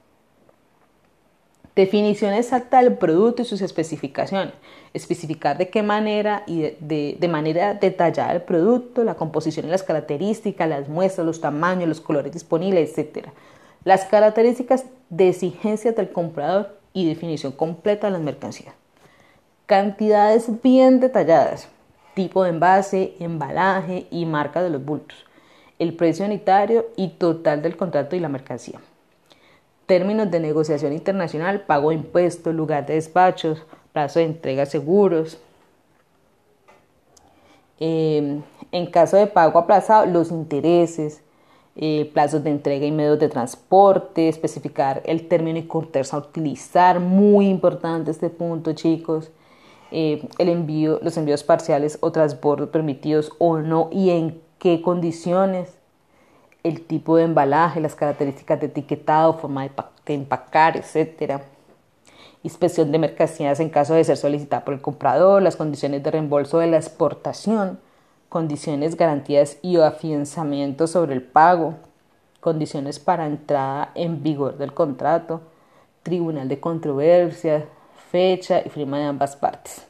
Definición 1.75 2.33
exacta 2.33 2.81
del 2.81 2.93
producto 2.97 3.41
y 3.41 3.45
sus 3.45 3.61
especificaciones. 3.61 4.53
Especificar 4.93 5.57
de 5.57 5.69
qué 5.69 5.83
manera 5.83 6.43
y 6.47 6.61
de, 6.79 7.27
manera 7.29 7.73
detallada 7.73 8.31
el 8.31 8.43
producto, 8.43 9.03
la 9.03 9.15
composición 9.15 9.65
y 9.65 9.71
las 9.71 9.83
características, 9.83 10.69
las 10.69 10.87
muestras, 10.87 11.27
los 11.27 11.41
tamaños, 11.41 11.89
los 11.89 11.99
colores 11.99 12.31
disponibles, 12.31 12.97
etc. 12.97 13.27
Las 13.83 14.05
características 14.05 14.85
de 15.09 15.27
exigencias 15.27 15.97
del 15.97 16.13
comprador 16.13 16.79
y 16.93 17.09
definición 17.09 17.51
completa 17.51 18.07
de 18.07 18.13
las 18.13 18.21
mercancías. 18.21 18.73
Cantidades 19.65 20.49
bien 20.63 21.01
detalladas. 21.01 21.67
Tipo 22.13 22.43
de 22.43 22.51
envase, 22.51 23.15
embalaje 23.19 24.07
y 24.11 24.25
marca 24.25 24.63
de 24.63 24.69
los 24.69 24.85
bultos. 24.85 25.25
El 25.77 25.93
precio 25.93 26.23
unitario 26.25 26.85
y 26.95 27.09
total 27.09 27.61
del 27.61 27.75
contrato 27.75 28.15
y 28.15 28.21
la 28.21 28.29
mercancía 28.29 28.79
términos 29.85 30.31
de 30.31 30.39
negociación 30.39 30.93
internacional, 30.93 31.61
pago 31.61 31.89
de 31.89 31.95
impuestos, 31.95 32.53
lugar 32.53 32.85
de 32.85 32.95
despachos, 32.95 33.63
plazo 33.93 34.19
de 34.19 34.25
entrega 34.25 34.65
seguros. 34.65 35.37
Em, 37.79 38.41
en 38.71 38.85
caso 38.87 39.17
de 39.17 39.27
pago 39.27 39.59
aplazado, 39.59 40.05
los 40.05 40.31
intereses, 40.31 41.21
eh, 41.75 42.09
plazos 42.13 42.43
de 42.43 42.51
entrega 42.51 42.85
y 42.85 42.91
medios 42.91 43.19
de 43.19 43.27
transporte, 43.27 44.29
especificar 44.29 45.01
el 45.05 45.27
término 45.27 45.59
y 45.59 45.63
cortes 45.63 46.13
a 46.13 46.17
utilizar, 46.17 46.99
muy 46.99 47.47
importante 47.47 48.11
este 48.11 48.29
punto, 48.29 48.73
chicos. 48.73 49.29
Eh, 49.91 50.27
el 50.39 50.49
envío, 50.49 50.99
los 51.03 51.17
envíos 51.17 51.43
parciales 51.43 51.97
o 52.01 52.11
transbordos 52.11 52.69
permitidos 52.69 53.31
o 53.37 53.57
no 53.57 53.89
y 53.91 54.09
en 54.09 54.41
qué 54.57 54.81
condiciones 54.81 55.77
el 56.65 56.81
tipo 56.81 57.15
de 57.15 57.23
embalaje, 57.25 57.79
las 57.79 57.93
características 57.93 58.59
de 58.59 58.65
etiquetado, 58.65 59.37
forma 59.37 59.63
de, 59.63 60.13
empacar, 60.15 60.75
etc. 60.75 61.39
Inspección 62.41 62.91
de 62.91 62.97
mercancías 62.97 63.59
en 63.59 63.69
caso 63.69 63.93
de 63.93 64.03
ser 64.03 64.17
solicitada 64.17 64.65
por 64.65 64.73
el 64.73 64.81
comprador, 64.81 65.43
las 65.43 65.55
condiciones 65.55 66.01
de 66.01 66.09
reembolso 66.09 66.57
de 66.57 66.65
la 66.65 66.77
exportación, 66.77 67.79
condiciones, 68.29 68.97
garantías 68.97 69.57
y 69.61 69.77
afianzamiento 69.77 70.87
sobre 70.87 71.13
el 71.13 71.21
pago, 71.21 71.75
condiciones 72.39 72.97
para 72.97 73.27
entrada 73.27 73.91
en 73.93 74.23
vigor 74.23 74.57
del 74.57 74.73
contrato, 74.73 75.41
tribunal 76.01 76.47
de 76.47 76.59
controversia, 76.59 77.65
fecha 78.09 78.63
y 78.65 78.69
firma 78.69 78.97
de 78.97 79.03
ambas 79.03 79.35
partes. 79.35 79.85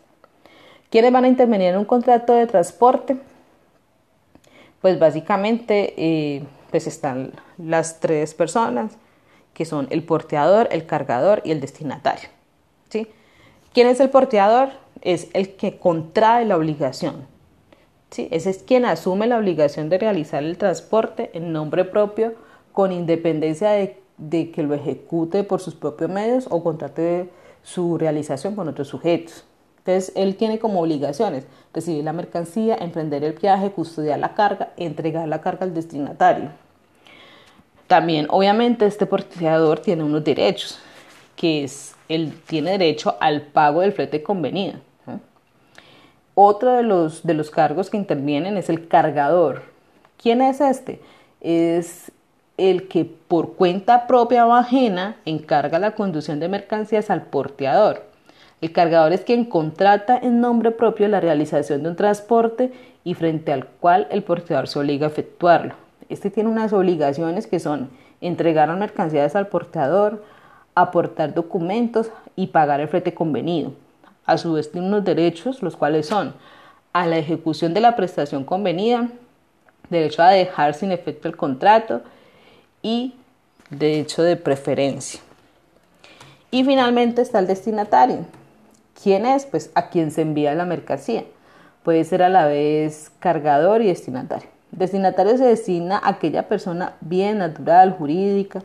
¿Quiénes 0.89 1.13
van 1.13 1.23
a 1.23 1.29
intervenir 1.29 1.69
en 1.69 1.77
un 1.77 1.85
contrato 1.85 2.33
de 2.33 2.47
transporte? 2.47 3.17
Pues 4.81 4.99
básicamente 4.99 5.93
eh, 5.97 6.43
pues 6.75 6.87
están 6.87 7.31
las 7.57 8.01
tres 8.01 8.33
personas 8.33 8.97
que 9.53 9.63
son 9.63 9.87
el 9.91 10.03
porteador, 10.03 10.67
el 10.71 10.85
cargador 10.85 11.41
y 11.45 11.51
el 11.51 11.61
destinatario. 11.61 12.27
¿sí? 12.89 13.07
¿Quién 13.73 13.87
es 13.87 14.01
el 14.01 14.09
porteador? 14.09 14.71
Es 14.99 15.29
el 15.31 15.55
que 15.55 15.79
contrae 15.79 16.43
la 16.43 16.57
obligación. 16.57 17.27
¿sí? 18.11 18.27
Ese 18.29 18.49
es 18.49 18.57
quien 18.57 18.83
asume 18.83 19.25
la 19.25 19.37
obligación 19.37 19.87
de 19.87 19.99
realizar 19.99 20.43
el 20.43 20.57
transporte 20.57 21.31
en 21.33 21.53
nombre 21.53 21.85
propio 21.85 22.33
con 22.73 22.91
independencia 22.91 23.69
de, 23.69 23.97
de 24.17 24.51
que 24.51 24.61
lo 24.61 24.73
ejecute 24.73 25.45
por 25.45 25.61
sus 25.61 25.75
propios 25.75 26.09
medios 26.09 26.45
o 26.49 26.61
contrate 26.61 27.29
su 27.63 27.97
realización 27.97 28.53
con 28.53 28.67
otros 28.67 28.89
sujetos. 28.89 29.45
Entonces, 29.77 30.11
él 30.17 30.35
tiene 30.35 30.59
como 30.59 30.81
obligaciones 30.81 31.45
recibir 31.73 32.03
la 32.03 32.11
mercancía, 32.11 32.75
emprender 32.75 33.23
el 33.23 33.31
viaje, 33.31 33.71
custodiar 33.71 34.19
la 34.19 34.33
carga, 34.33 34.73
entregar 34.75 35.25
la 35.27 35.39
carga 35.39 35.63
al 35.63 35.73
destinatario. 35.73 36.64
También, 37.87 38.27
obviamente, 38.29 38.85
este 38.85 39.05
porteador 39.05 39.79
tiene 39.79 40.03
unos 40.03 40.23
derechos, 40.23 40.79
que 41.35 41.63
es, 41.63 41.95
él 42.09 42.33
tiene 42.47 42.71
derecho 42.71 43.15
al 43.19 43.41
pago 43.41 43.81
del 43.81 43.93
flete 43.93 44.23
convenido. 44.23 44.79
Otro 46.33 46.73
de 46.73 46.83
los, 46.83 47.23
de 47.23 47.33
los 47.33 47.49
cargos 47.49 47.89
que 47.89 47.97
intervienen 47.97 48.57
es 48.57 48.69
el 48.69 48.87
cargador. 48.87 49.63
¿Quién 50.21 50.41
es 50.41 50.59
este? 50.59 50.99
Es 51.39 52.11
el 52.57 52.87
que 52.87 53.05
por 53.05 53.55
cuenta 53.55 54.07
propia 54.07 54.45
o 54.45 54.53
ajena 54.53 55.17
encarga 55.25 55.79
la 55.79 55.91
conducción 55.91 56.39
de 56.39 56.49
mercancías 56.49 57.09
al 57.09 57.23
porteador. 57.23 58.03
El 58.61 58.71
cargador 58.71 59.13
es 59.13 59.21
quien 59.21 59.45
contrata 59.45 60.17
en 60.17 60.41
nombre 60.41 60.71
propio 60.71 61.07
la 61.07 61.19
realización 61.19 61.83
de 61.83 61.89
un 61.89 61.95
transporte 61.95 62.71
y 63.03 63.13
frente 63.13 63.53
al 63.53 63.67
cual 63.67 64.07
el 64.09 64.23
porteador 64.23 64.67
se 64.67 64.79
obliga 64.79 65.07
a 65.07 65.09
efectuarlo. 65.09 65.84
Este 66.09 66.29
tiene 66.29 66.49
unas 66.49 66.73
obligaciones 66.73 67.47
que 67.47 67.59
son 67.59 67.89
entregar 68.21 68.67
las 68.67 68.77
mercancías 68.77 69.35
al 69.35 69.47
portador, 69.47 70.23
aportar 70.75 71.33
documentos 71.33 72.11
y 72.35 72.47
pagar 72.47 72.79
el 72.79 72.87
flete 72.87 73.13
convenido. 73.13 73.73
A 74.25 74.37
su 74.37 74.53
vez 74.53 74.71
tiene 74.71 74.87
unos 74.87 75.03
derechos, 75.03 75.61
los 75.61 75.75
cuales 75.75 76.07
son 76.07 76.33
a 76.93 77.05
la 77.05 77.17
ejecución 77.17 77.73
de 77.73 77.81
la 77.81 77.95
prestación 77.95 78.43
convenida, 78.43 79.09
derecho 79.89 80.23
a 80.23 80.29
dejar 80.29 80.73
sin 80.73 80.91
efecto 80.91 81.27
el 81.27 81.35
contrato 81.35 82.01
y 82.81 83.13
derecho 83.69 84.23
de 84.23 84.35
preferencia. 84.35 85.19
Y 86.51 86.63
finalmente 86.63 87.21
está 87.21 87.39
el 87.39 87.47
destinatario. 87.47 88.25
¿Quién 89.01 89.25
es? 89.25 89.45
Pues 89.45 89.71
a 89.75 89.89
quien 89.89 90.11
se 90.11 90.21
envía 90.21 90.55
la 90.55 90.65
mercancía. 90.65 91.25
Puede 91.83 92.03
ser 92.05 92.23
a 92.23 92.29
la 92.29 92.47
vez 92.47 93.11
cargador 93.19 93.81
y 93.81 93.87
destinatario. 93.87 94.54
Destinatario 94.75 95.37
se 95.37 95.45
designa 95.45 95.97
a 95.97 96.09
aquella 96.09 96.49
persona 96.49 96.93
bien 96.99 97.37
natural, 97.37 97.95
jurídica 97.97 98.61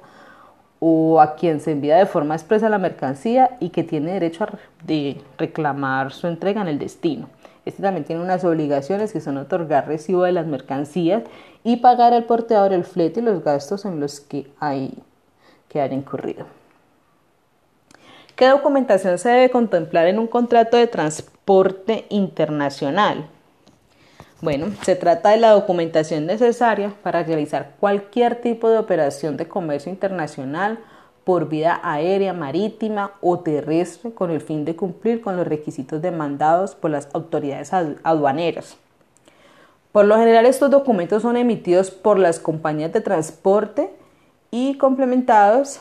o 0.81 1.21
a 1.21 1.37
quien 1.37 1.61
se 1.61 1.73
envía 1.73 1.97
de 1.97 2.07
forma 2.07 2.35
expresa 2.35 2.69
la 2.69 2.79
mercancía 2.79 3.57
y 3.61 3.69
que 3.69 3.85
tiene 3.85 4.13
derecho 4.13 4.45
a 4.45 4.59
de 4.85 5.21
reclamar 5.39 6.13
su 6.13 6.27
entrega 6.27 6.63
en 6.63 6.69
el 6.69 6.79
destino. 6.79 7.29
Este 7.65 7.83
también 7.83 8.05
tiene 8.05 8.23
unas 8.23 8.45
obligaciones 8.45 9.13
que 9.13 9.21
son 9.21 9.37
otorgar 9.37 9.87
recibo 9.87 10.25
de 10.25 10.33
las 10.33 10.47
mercancías 10.47 11.23
y 11.63 11.77
pagar 11.77 12.13
al 12.13 12.25
porteador 12.25 12.73
el 12.73 12.85
flete 12.85 13.21
y 13.21 13.23
los 13.23 13.45
gastos 13.45 13.85
en 13.85 14.01
los 14.01 14.21
que 14.21 14.51
hay 14.59 14.95
que 15.69 15.81
haya 15.81 15.95
incurrido. 15.95 16.47
¿Qué 18.35 18.49
documentación 18.49 19.19
se 19.19 19.29
debe 19.29 19.51
contemplar 19.51 20.07
en 20.07 20.19
un 20.19 20.27
contrato 20.27 20.77
de 20.77 20.87
transporte 20.87 22.07
internacional? 22.09 23.29
Bueno, 24.43 24.69
se 24.83 24.97
trata 24.97 25.31
de 25.31 25.37
la 25.37 25.51
documentación 25.51 26.25
necesaria 26.25 26.95
para 27.03 27.23
realizar 27.23 27.75
cualquier 27.79 28.41
tipo 28.41 28.71
de 28.71 28.79
operación 28.79 29.37
de 29.37 29.47
comercio 29.47 29.93
internacional 29.93 30.79
por 31.25 31.51
vía 31.51 31.79
aérea, 31.83 32.33
marítima 32.33 33.13
o 33.21 33.41
terrestre 33.41 34.13
con 34.13 34.31
el 34.31 34.41
fin 34.41 34.65
de 34.65 34.75
cumplir 34.75 35.21
con 35.21 35.37
los 35.37 35.47
requisitos 35.47 36.01
demandados 36.01 36.75
por 36.75 36.91
las 36.91 37.09
autoridades 37.13 37.71
aduaneras. 38.03 38.79
Por 39.93 40.07
lo 40.07 40.17
general 40.17 40.47
estos 40.47 40.71
documentos 40.71 41.21
son 41.21 41.37
emitidos 41.37 41.91
por 41.91 42.19
las 42.19 42.41
compañías 42.41 42.95
de 42.95 43.03
transporte 43.03 43.91
y 44.51 44.79
complementados 44.79 45.81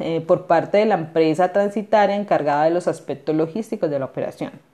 eh, 0.00 0.20
por 0.26 0.46
parte 0.48 0.78
de 0.78 0.86
la 0.86 0.96
empresa 0.96 1.52
transitaria 1.52 2.16
encargada 2.16 2.64
de 2.64 2.70
los 2.70 2.88
aspectos 2.88 3.36
logísticos 3.36 3.88
de 3.88 4.00
la 4.00 4.06
operación. 4.06 4.71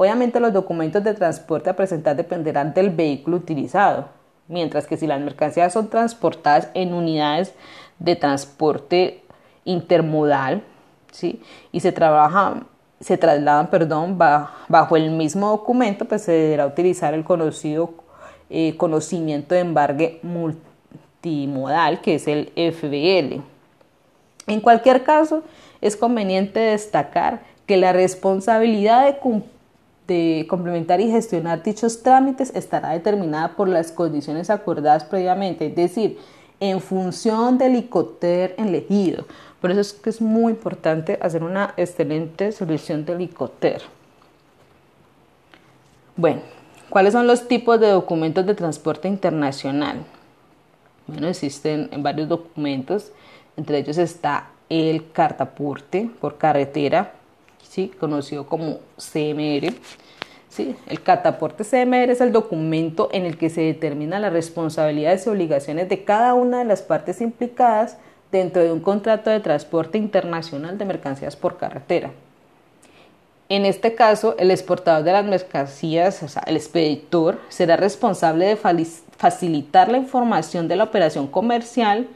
Obviamente 0.00 0.40
los 0.40 0.54
documentos 0.54 1.04
de 1.04 1.12
transporte 1.12 1.68
a 1.68 1.76
presentar 1.76 2.16
dependerán 2.16 2.72
del 2.72 2.88
vehículo 2.88 3.36
utilizado, 3.36 4.06
mientras 4.48 4.86
que 4.86 4.96
si 4.96 5.06
las 5.06 5.20
mercancías 5.20 5.74
son 5.74 5.90
transportadas 5.90 6.70
en 6.72 6.94
unidades 6.94 7.52
de 7.98 8.16
transporte 8.16 9.22
intermodal 9.66 10.62
¿sí? 11.12 11.42
y 11.70 11.80
se 11.80 11.92
trabajan 11.92 12.66
se 12.98 13.18
trasladan 13.18 13.68
perdón, 13.68 14.16
bajo 14.16 14.96
el 14.96 15.10
mismo 15.10 15.50
documento, 15.50 16.06
pues 16.06 16.22
se 16.22 16.32
deberá 16.32 16.66
utilizar 16.66 17.12
el 17.12 17.22
conocido 17.22 17.92
eh, 18.48 18.78
conocimiento 18.78 19.54
de 19.54 19.60
embargue 19.60 20.20
multimodal, 20.22 22.00
que 22.00 22.14
es 22.14 22.26
el 22.26 22.52
FBL. 22.56 23.42
En 24.46 24.60
cualquier 24.62 25.04
caso, 25.04 25.42
es 25.82 25.94
conveniente 25.94 26.58
destacar 26.58 27.42
que 27.66 27.76
la 27.76 27.92
responsabilidad 27.92 29.04
de 29.04 29.18
cumplir 29.18 29.59
complementar 30.48 31.00
y 31.00 31.10
gestionar 31.10 31.62
dichos 31.62 32.02
trámites 32.02 32.52
estará 32.54 32.90
determinada 32.90 33.56
por 33.56 33.68
las 33.68 33.92
condiciones 33.92 34.50
acordadas 34.50 35.04
previamente, 35.04 35.66
es 35.66 35.74
decir, 35.74 36.18
en 36.60 36.80
función 36.80 37.58
del 37.58 37.76
ICOTER 37.76 38.54
elegido. 38.58 39.24
Por 39.60 39.70
eso 39.70 39.80
es 39.80 39.92
que 39.92 40.10
es 40.10 40.20
muy 40.20 40.52
importante 40.52 41.18
hacer 41.22 41.42
una 41.42 41.74
excelente 41.76 42.52
solución 42.52 43.04
del 43.04 43.20
ICOTER. 43.22 43.82
Bueno, 46.16 46.40
¿cuáles 46.88 47.12
son 47.12 47.26
los 47.26 47.48
tipos 47.48 47.80
de 47.80 47.88
documentos 47.88 48.44
de 48.46 48.54
transporte 48.54 49.08
internacional? 49.08 50.04
Bueno, 51.06 51.28
existen 51.28 51.90
varios 51.98 52.28
documentos, 52.28 53.12
entre 53.56 53.78
ellos 53.78 53.98
está 53.98 54.50
el 54.68 55.10
cartaporte 55.12 56.10
por 56.20 56.38
carretera, 56.38 57.14
¿sí? 57.70 57.92
conocido 58.00 58.46
como 58.46 58.80
CMR. 58.96 59.72
¿sí? 60.48 60.76
El 60.88 61.02
cataporte 61.02 61.64
CMR 61.64 62.10
es 62.10 62.20
el 62.20 62.32
documento 62.32 63.08
en 63.12 63.24
el 63.24 63.38
que 63.38 63.48
se 63.48 63.62
determina 63.62 64.18
las 64.18 64.32
responsabilidades 64.32 65.26
y 65.26 65.30
obligaciones 65.30 65.88
de 65.88 66.04
cada 66.04 66.34
una 66.34 66.58
de 66.58 66.64
las 66.64 66.82
partes 66.82 67.20
implicadas 67.20 67.96
dentro 68.32 68.62
de 68.62 68.72
un 68.72 68.80
contrato 68.80 69.30
de 69.30 69.40
transporte 69.40 69.98
internacional 69.98 70.78
de 70.78 70.84
mercancías 70.84 71.36
por 71.36 71.56
carretera. 71.56 72.10
En 73.48 73.64
este 73.64 73.96
caso, 73.96 74.36
el 74.38 74.52
exportador 74.52 75.02
de 75.02 75.12
las 75.12 75.24
mercancías, 75.24 76.22
o 76.22 76.28
sea, 76.28 76.42
el 76.46 76.56
expeditor, 76.56 77.40
será 77.48 77.76
responsable 77.76 78.46
de 78.46 78.56
facilitar 78.56 79.90
la 79.90 79.98
información 79.98 80.68
de 80.68 80.76
la 80.76 80.84
operación 80.84 81.26
comercial 81.26 82.06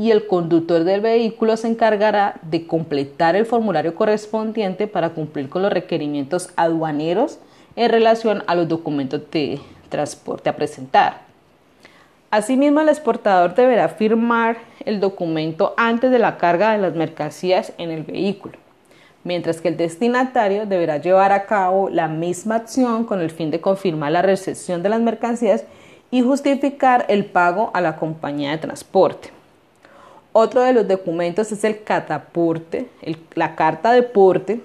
y 0.00 0.12
el 0.12 0.26
conductor 0.26 0.84
del 0.84 1.02
vehículo 1.02 1.58
se 1.58 1.68
encargará 1.68 2.36
de 2.40 2.66
completar 2.66 3.36
el 3.36 3.44
formulario 3.44 3.94
correspondiente 3.94 4.86
para 4.86 5.10
cumplir 5.10 5.50
con 5.50 5.60
los 5.60 5.70
requerimientos 5.70 6.48
aduaneros 6.56 7.38
en 7.76 7.90
relación 7.90 8.42
a 8.46 8.54
los 8.54 8.66
documentos 8.66 9.20
de 9.30 9.60
transporte 9.90 10.48
a 10.48 10.56
presentar. 10.56 11.20
Asimismo, 12.30 12.80
el 12.80 12.88
exportador 12.88 13.54
deberá 13.54 13.90
firmar 13.90 14.56
el 14.86 15.00
documento 15.00 15.74
antes 15.76 16.10
de 16.10 16.18
la 16.18 16.38
carga 16.38 16.72
de 16.72 16.78
las 16.78 16.94
mercancías 16.94 17.74
en 17.76 17.90
el 17.90 18.02
vehículo, 18.02 18.56
mientras 19.22 19.60
que 19.60 19.68
el 19.68 19.76
destinatario 19.76 20.64
deberá 20.64 20.96
llevar 20.96 21.30
a 21.32 21.44
cabo 21.44 21.90
la 21.90 22.08
misma 22.08 22.54
acción 22.54 23.04
con 23.04 23.20
el 23.20 23.30
fin 23.30 23.50
de 23.50 23.60
confirmar 23.60 24.12
la 24.12 24.22
recepción 24.22 24.82
de 24.82 24.88
las 24.88 25.02
mercancías 25.02 25.64
y 26.10 26.22
justificar 26.22 27.04
el 27.08 27.26
pago 27.26 27.70
a 27.74 27.82
la 27.82 27.96
compañía 27.96 28.52
de 28.52 28.58
transporte. 28.58 29.39
Otro 30.32 30.62
de 30.62 30.72
los 30.72 30.86
documentos 30.86 31.50
es 31.50 31.64
el 31.64 31.82
cataporte, 31.82 32.88
la 33.34 33.56
carta 33.56 33.92
de 33.92 34.02
porte, 34.02 34.60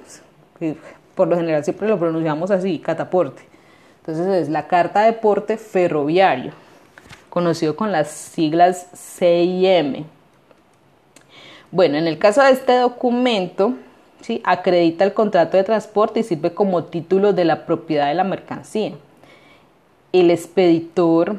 por 1.15 1.27
lo 1.27 1.35
general 1.35 1.63
siempre 1.63 1.87
lo 1.87 1.97
pronunciamos 1.97 2.51
así, 2.51 2.77
cataporte. 2.77 3.41
Entonces 3.99 4.27
es 4.43 4.49
la 4.49 4.67
carta 4.67 5.01
de 5.01 5.13
porte 5.13 5.57
ferroviario, 5.57 6.51
conocido 7.31 7.75
con 7.75 7.91
las 7.91 8.09
siglas 8.11 8.87
CIM. 8.93 10.05
Bueno, 11.71 11.97
en 11.97 12.05
el 12.05 12.19
caso 12.19 12.43
de 12.43 12.51
este 12.51 12.77
documento, 12.77 13.73
¿sí? 14.21 14.41
acredita 14.43 15.03
el 15.03 15.13
contrato 15.15 15.57
de 15.57 15.63
transporte 15.63 16.19
y 16.19 16.23
sirve 16.23 16.53
como 16.53 16.83
título 16.83 17.33
de 17.33 17.43
la 17.43 17.65
propiedad 17.65 18.07
de 18.07 18.13
la 18.13 18.23
mercancía. 18.23 18.93
El 20.13 20.29
expeditor 20.29 21.37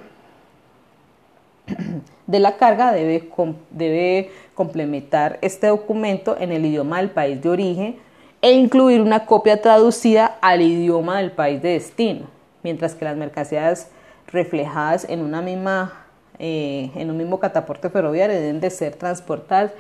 de 2.27 2.41
la 2.41 2.57
carga 2.57 2.93
debe, 2.93 3.29
debe 3.71 4.31
complementar 4.55 5.39
este 5.43 5.69
documento 5.69 6.37
en 6.39 6.53
el 6.53 6.65
idioma 6.67 6.99
del 6.99 7.11
país 7.11 7.41
de 7.41 7.49
origen 7.49 7.97
e 8.43 8.53
incluir 8.53 9.01
una 9.01 9.27
copia 9.27 9.61
traducida 9.61 10.37
al 10.41 10.63
idioma 10.63 11.19
del 11.19 11.33
país 11.33 11.63
de 11.63 11.71
destino, 11.71 12.27
mientras 12.63 12.95
que 12.95 13.05
las 13.05 13.17
mercancías 13.17 13.89
reflejadas 14.29 15.07
en, 15.09 15.21
una 15.21 15.41
misma, 15.41 16.07
eh, 16.39 16.91
en 16.95 17.11
un 17.11 17.17
mismo 17.17 17.39
cataporte 17.39 17.91
ferroviario 17.91 18.35
deben 18.37 18.61
de 18.61 18.71
ser 18.71 18.95
transportadas 18.97 19.73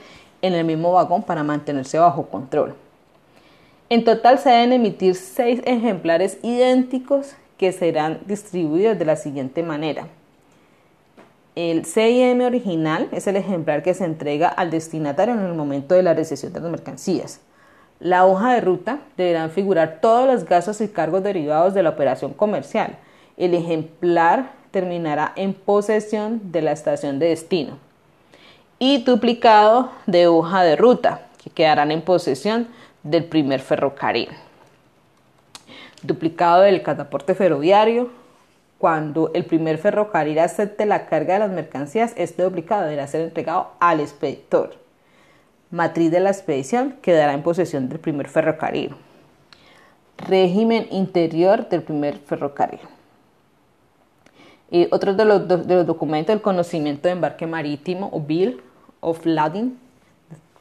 en 0.43 0.55
el 0.55 0.65
mismo 0.65 0.93
vagón 0.93 1.23
para 1.23 1.43
mantenerse 1.43 1.99
bajo 1.99 2.27
control. 2.27 2.75
En 3.89 4.05
total 4.05 4.39
se 4.39 4.51
deben 4.51 4.73
emitir 4.73 5.15
seis 5.15 5.61
ejemplares 5.65 6.39
idénticos 6.43 7.35
que 7.57 7.73
serán 7.73 8.21
distribuidos 8.27 8.99
de 8.99 9.05
la 9.05 9.17
siguiente 9.17 9.63
manera. 9.63 10.09
El 11.57 11.87
CIM 11.87 12.43
original 12.43 13.09
es 13.13 13.27
el 13.27 13.35
ejemplar 13.35 13.83
que 13.83 13.95
se 13.95 14.05
entrega 14.05 14.47
al 14.47 14.71
destinatario 14.71 15.33
en 15.33 15.41
el 15.41 15.55
momento 15.55 15.95
de 15.95 16.03
la 16.03 16.13
recepción 16.13 16.53
de 16.53 16.61
las 16.61 16.71
mercancías. 16.71 17.41
La 17.99 18.27
hoja 18.27 18.53
de 18.53 18.61
ruta 18.61 18.99
deberán 19.17 19.51
figurar 19.51 20.01
todos 20.03 20.27
los 20.27 20.45
gastos 20.45 20.83
y 20.83 20.89
cargos 20.89 21.23
derivados 21.23 21.73
de 21.73 21.83
la 21.83 21.89
operación 21.89 22.35
comercial. 22.35 22.99
El 23.39 23.55
ejemplar 23.55 24.53
terminará 24.71 25.33
en 25.35 25.55
posesión 25.55 26.53
de 26.53 26.61
la 26.61 26.73
estación 26.73 27.19
de 27.19 27.29
destino. 27.29 27.79
Y 28.79 29.03
duplicado 29.03 29.91
de 30.05 30.27
hoja 30.27 30.63
de 30.63 30.77
ruta, 30.77 31.23
que 31.43 31.49
quedarán 31.49 31.91
en 31.91 32.03
posesión 32.03 32.69
del 33.03 33.25
primer 33.25 33.61
ferrocarril. 33.61 34.29
Duplicado 36.03 36.61
del 36.61 36.83
cataporte 36.83 37.35
ferroviario. 37.35 38.11
Cuando 38.79 39.31
el 39.33 39.45
primer 39.47 39.79
ferrocarril 39.79 40.39
acepte 40.39 40.85
la 40.85 41.07
carga 41.07 41.35
de 41.35 41.41
las 41.41 41.51
mercancías, 41.51 42.13
este 42.17 42.43
duplicado 42.43 42.83
deberá 42.83 43.07
ser 43.07 43.23
entregado 43.23 43.73
al 43.81 44.01
expeditor. 44.01 44.75
Matriz 45.71 46.11
de 46.11 46.21
la 46.21 46.31
expedición 46.31 46.97
quedará 47.01 47.33
en 47.33 47.43
posesión 47.43 47.89
del 47.89 47.99
primer 47.99 48.29
ferrocarril. 48.29 48.95
Régimen 50.19 50.87
interior 50.91 51.69
del 51.69 51.83
primer 51.83 52.19
ferrocarril. 52.19 52.81
Y 54.71 54.89
otro 54.91 55.15
de 55.15 55.25
los, 55.25 55.47
documentos 55.87 56.35
del 56.35 56.43
conocimiento 56.43 57.09
de 57.09 57.13
embarque 57.13 57.47
marítimo 57.47 58.11
o 58.13 58.21
Bill 58.21 58.61
of 59.01 59.25
Lading, 59.25 59.79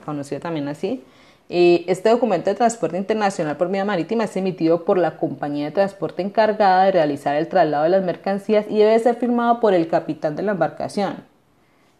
conocido 0.05 0.39
también 0.39 0.67
así, 0.67 1.03
este 1.47 2.09
documento 2.09 2.49
de 2.49 2.55
transporte 2.55 2.97
internacional 2.97 3.55
por 3.55 3.69
vía 3.69 3.85
marítima 3.85 4.23
es 4.23 4.35
emitido 4.35 4.83
por 4.83 4.97
la 4.97 5.17
compañía 5.17 5.65
de 5.65 5.71
transporte 5.71 6.23
encargada 6.23 6.85
de 6.85 6.91
realizar 6.91 7.35
el 7.35 7.47
traslado 7.47 7.83
de 7.83 7.89
las 7.89 8.03
mercancías 8.03 8.65
y 8.67 8.77
debe 8.79 8.97
ser 8.97 9.15
firmado 9.15 9.59
por 9.59 9.75
el 9.75 9.87
capitán 9.87 10.35
de 10.35 10.43
la 10.43 10.53
embarcación. 10.53 11.17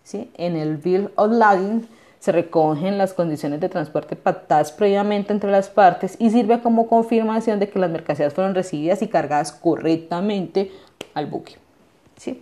¿Sí? 0.04 0.32
En 0.36 0.56
el 0.56 0.78
Bill 0.78 1.10
of 1.16 1.32
Lading 1.32 1.88
se 2.20 2.32
recogen 2.32 2.98
las 2.98 3.14
condiciones 3.14 3.60
de 3.60 3.70
transporte 3.70 4.16
pactadas 4.16 4.72
previamente 4.72 5.32
entre 5.32 5.52
las 5.52 5.70
partes 5.70 6.16
y 6.18 6.32
sirve 6.32 6.60
como 6.62 6.88
confirmación 6.88 7.60
de 7.60 7.70
que 7.70 7.78
las 7.78 7.92
mercancías 7.92 8.34
fueron 8.34 8.56
recibidas 8.56 9.04
y 9.04 9.08
cargadas 9.08 9.52
correctamente 9.52 10.72
al 11.14 11.28
buque. 11.28 11.58
¿Sí? 12.18 12.42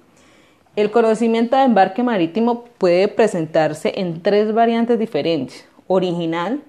El 0.78 0.90
conocimiento 0.90 1.58
de 1.58 1.64
embarque 1.64 2.02
marítimo 2.02 2.64
puede 2.78 3.10
presentarse 3.10 3.92
en 3.98 4.22
tres 4.22 4.54
variantes 4.54 4.98
diferentes. 4.98 5.66
Original, 5.88 6.62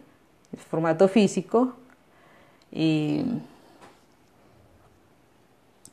formato 0.56 1.08
físico, 1.08 1.74
y 2.70 3.24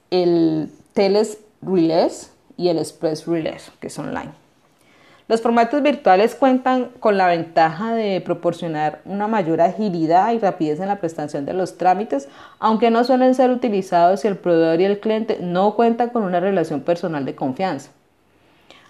el 0.10 0.71
Teles 0.93 1.39
Release 1.62 2.32
y 2.58 2.69
el 2.69 2.80
Express 2.80 3.28
Release, 3.28 3.71
que 3.80 3.88
es 3.88 4.00
online. 4.00 4.32
Los 5.28 5.41
formatos 5.41 5.82
virtuales 5.82 6.36
cuentan 6.36 6.89
con 7.00 7.17
la 7.17 7.28
ventaja 7.28 7.93
de 7.93 8.19
proporcionar 8.19 9.02
una 9.06 9.28
mayor 9.28 9.62
agilidad 9.62 10.34
y 10.34 10.39
rapidez 10.39 10.82
en 10.82 10.89
la 10.89 11.00
prestación 11.00 11.45
de 11.45 11.54
los 11.54 11.78
trámites, 11.78 12.28
aunque 12.60 12.91
no 12.91 13.06
suelen 13.06 13.34
ser 13.34 13.50
utilizados 13.50 14.19
si 14.19 14.28
el 14.28 14.36
proveedor 14.36 14.82
y 14.82 14.86
el 14.86 15.00
cliente 15.00 15.38
no 15.39 15.76
cuentan 15.76 16.10
con 16.10 16.24
una 16.24 16.41
relación 16.41 16.82
personal 16.82 17.24
de 17.24 17.36
confianza. 17.36 17.91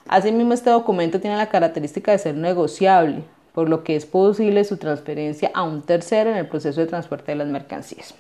Asimismo, 0.08 0.54
este 0.54 0.72
documento 0.72 1.20
tiene 1.20 1.38
la 1.38 1.50
característica 1.50 2.12
de 2.12 2.18
ser 2.18 2.34
negociable, 2.34 3.24
por 3.54 3.70
lo 3.70 3.84
que 3.84 3.96
es 3.96 4.06
posible 4.06 4.64
su 4.64 4.78
transferencia 4.78 5.52
a 5.54 5.64
un 5.64 5.82
tercero 5.82 6.30
en 6.30 6.38
el 6.38 6.48
proceso 6.48 6.80
de 6.82 6.88
transporte 6.88 7.32
de 7.32 7.38
las 7.38 7.48
mercancías. 7.48 8.14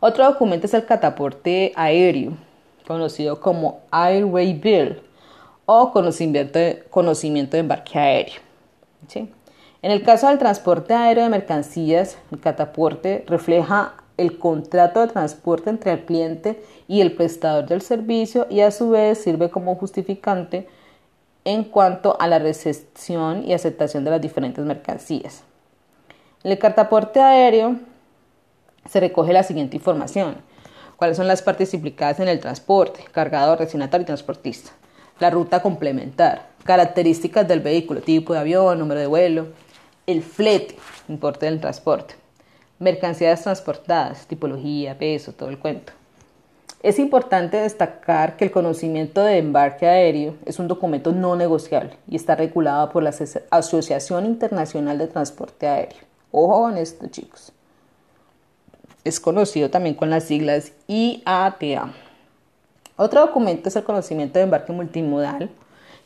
Otro 0.00 0.24
documento 0.24 0.66
es 0.66 0.74
el 0.74 0.84
cataporte 0.84 1.72
aéreo, 1.74 2.32
conocido 2.86 3.40
como 3.40 3.80
Airway 3.90 4.54
Bill 4.54 5.00
o 5.66 5.90
conocimiento 5.90 6.58
de, 6.58 6.84
conocimiento 6.88 7.56
de 7.56 7.60
embarque 7.60 7.98
aéreo. 7.98 8.40
En 9.82 9.90
el 9.90 10.02
caso 10.02 10.28
del 10.28 10.38
transporte 10.38 10.94
aéreo 10.94 11.24
de 11.24 11.30
mercancías, 11.30 12.18
el 12.30 12.40
cataporte 12.40 13.24
refleja 13.26 13.94
el 14.16 14.38
contrato 14.38 15.00
de 15.00 15.08
transporte 15.08 15.70
entre 15.70 15.92
el 15.92 16.04
cliente 16.04 16.62
y 16.88 17.00
el 17.00 17.12
prestador 17.12 17.66
del 17.66 17.82
servicio 17.82 18.46
y 18.50 18.60
a 18.60 18.70
su 18.70 18.90
vez 18.90 19.18
sirve 19.18 19.50
como 19.50 19.76
justificante 19.76 20.68
en 21.48 21.64
cuanto 21.64 22.20
a 22.20 22.26
la 22.28 22.38
recepción 22.38 23.42
y 23.42 23.54
aceptación 23.54 24.04
de 24.04 24.10
las 24.10 24.20
diferentes 24.20 24.62
mercancías. 24.66 25.44
En 26.44 26.52
el 26.52 26.58
cartaporte 26.58 27.20
aéreo 27.20 27.76
se 28.86 29.00
recoge 29.00 29.32
la 29.32 29.42
siguiente 29.42 29.74
información. 29.74 30.42
¿Cuáles 30.98 31.16
son 31.16 31.26
las 31.26 31.40
partes 31.40 31.72
implicadas 31.72 32.20
en 32.20 32.28
el 32.28 32.38
transporte? 32.38 33.02
Cargador, 33.12 33.60
destinatario 33.60 34.02
y 34.02 34.06
transportista. 34.06 34.72
La 35.20 35.30
ruta 35.30 35.62
complementar. 35.62 36.50
Características 36.64 37.48
del 37.48 37.60
vehículo, 37.60 38.02
tipo 38.02 38.34
de 38.34 38.40
avión, 38.40 38.78
número 38.78 39.00
de 39.00 39.06
vuelo. 39.06 39.46
El 40.06 40.22
flete, 40.22 40.76
importe 41.08 41.46
del 41.46 41.62
transporte. 41.62 42.14
Mercancías 42.78 43.42
transportadas, 43.42 44.26
tipología, 44.26 44.98
peso, 44.98 45.32
todo 45.32 45.48
el 45.48 45.58
cuento. 45.58 45.94
Es 46.80 47.00
importante 47.00 47.56
destacar 47.56 48.36
que 48.36 48.44
el 48.44 48.52
conocimiento 48.52 49.20
de 49.22 49.38
embarque 49.38 49.86
aéreo 49.86 50.36
es 50.46 50.60
un 50.60 50.68
documento 50.68 51.10
no 51.10 51.34
negociable 51.34 51.96
y 52.08 52.14
está 52.14 52.36
regulado 52.36 52.90
por 52.90 53.02
la 53.02 53.12
Asociación 53.50 54.26
Internacional 54.26 54.96
de 54.96 55.08
Transporte 55.08 55.66
Aéreo. 55.66 55.98
Ojo 56.30 56.62
con 56.62 56.76
esto, 56.76 57.08
chicos. 57.08 57.52
Es 59.02 59.18
conocido 59.18 59.70
también 59.70 59.96
con 59.96 60.08
las 60.08 60.24
siglas 60.24 60.72
IATA. 60.86 61.92
Otro 62.94 63.22
documento 63.22 63.68
es 63.68 63.76
el 63.76 63.82
conocimiento 63.82 64.38
de 64.38 64.44
embarque 64.44 64.72
multimodal, 64.72 65.50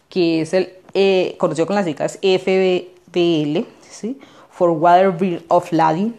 que 0.09 0.41
es 0.41 0.55
el 0.55 0.73
eh, 0.95 1.37
conocido 1.39 1.67
con 1.67 1.77
las 1.77 1.85
siglas 1.85 2.19
FBL, 2.23 3.67
¿sí? 3.91 4.19
For 4.51 4.71
Water 4.71 5.11
Bill 5.11 5.45
of 5.49 5.71
Lading. 5.71 6.17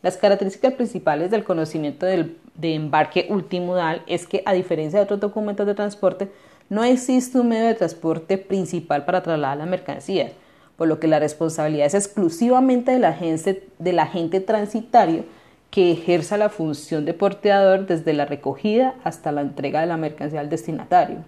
Las 0.00 0.16
características 0.16 0.74
principales 0.74 1.30
del 1.30 1.44
conocimiento 1.44 2.06
del 2.06 2.38
de 2.58 2.74
embarque 2.74 3.26
multimodal 3.28 4.02
es 4.06 4.26
que, 4.26 4.42
a 4.46 4.52
diferencia 4.52 4.98
de 4.98 5.04
otros 5.04 5.20
documentos 5.20 5.66
de 5.66 5.74
transporte, 5.74 6.30
no 6.68 6.82
existe 6.84 7.38
un 7.38 7.48
medio 7.48 7.66
de 7.66 7.74
transporte 7.74 8.38
principal 8.38 9.04
para 9.04 9.22
trasladar 9.22 9.58
la 9.58 9.66
mercancía, 9.66 10.32
por 10.76 10.88
lo 10.88 10.98
que 10.98 11.06
la 11.06 11.18
responsabilidad 11.18 11.86
es 11.86 11.94
exclusivamente 11.94 12.92
del 12.92 13.04
agente, 13.04 13.68
del 13.78 13.98
agente 13.98 14.40
transitario 14.40 15.24
que 15.70 15.92
ejerza 15.92 16.36
la 16.38 16.48
función 16.48 17.04
de 17.04 17.14
porteador 17.14 17.86
desde 17.86 18.14
la 18.14 18.24
recogida 18.24 18.94
hasta 19.04 19.32
la 19.32 19.42
entrega 19.42 19.80
de 19.80 19.86
la 19.86 19.96
mercancía 19.96 20.40
al 20.40 20.48
destinatario. 20.48 21.18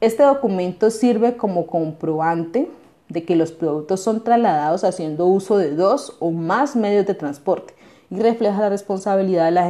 Este 0.00 0.22
documento 0.22 0.90
sirve 0.90 1.36
como 1.36 1.66
comprobante 1.66 2.70
de 3.08 3.24
que 3.24 3.36
los 3.36 3.52
productos 3.52 4.00
son 4.00 4.22
trasladados 4.22 4.84
haciendo 4.84 5.26
uso 5.26 5.58
de 5.58 5.74
dos 5.74 6.16
o 6.20 6.30
más 6.30 6.76
medios 6.76 7.06
de 7.06 7.14
transporte 7.14 7.74
y 8.10 8.20
refleja 8.20 8.60
la 8.60 8.68
responsabilidad 8.68 9.46
de 9.46 9.50
la 9.50 9.66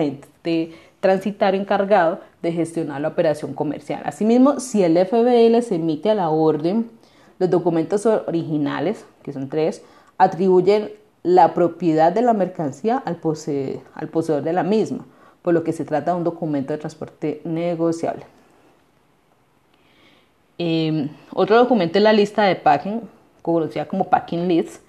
agente 0.49 0.89
transitario 1.01 1.61
encargado 1.61 2.21
de 2.43 2.53
gestionar 2.53 3.01
la 3.01 3.09
operación 3.09 3.55
comercial. 3.55 4.03
Asimismo, 4.05 4.61
si 4.61 4.83
el 4.83 4.97
FBL 4.97 5.63
se 5.63 5.77
emite 5.77 6.11
a 6.11 6.15
la 6.15 6.31
orden, 6.31 6.91
los 7.39 7.51
documentos 7.51 8.05
originales, 8.07 9.05
que 9.23 9.33
son 9.33 9.49
tres, 9.49 9.83
atribuyen 10.19 10.91
la 11.23 11.55
propiedad 11.55 12.13
de 12.13 12.23
la 12.23 12.33
mercancía 12.33 13.03
al, 13.05 13.17
poseedor 13.17 14.43
de 14.43 14.53
la 14.53 14.63
misma, 14.63 15.07
por 15.43 15.55
lo 15.55 15.63
que 15.63 15.73
se 15.73 15.85
trata 15.85 16.13
de 16.13 16.19
un 16.19 16.25
documento 16.25 16.73
de 16.73 16.79
transporte 16.79 17.41
negociable. 17.45 18.25
Em, 20.59 21.09
otro 21.33 21.57
documento 21.57 21.99
es 21.99 22.03
la 22.03 22.13
lista 22.13 22.43
de 22.43 22.57
packing, 22.57 23.03
conocida 23.43 23.87
como 23.87 24.11
packing 24.11 24.49
list, 24.49 24.83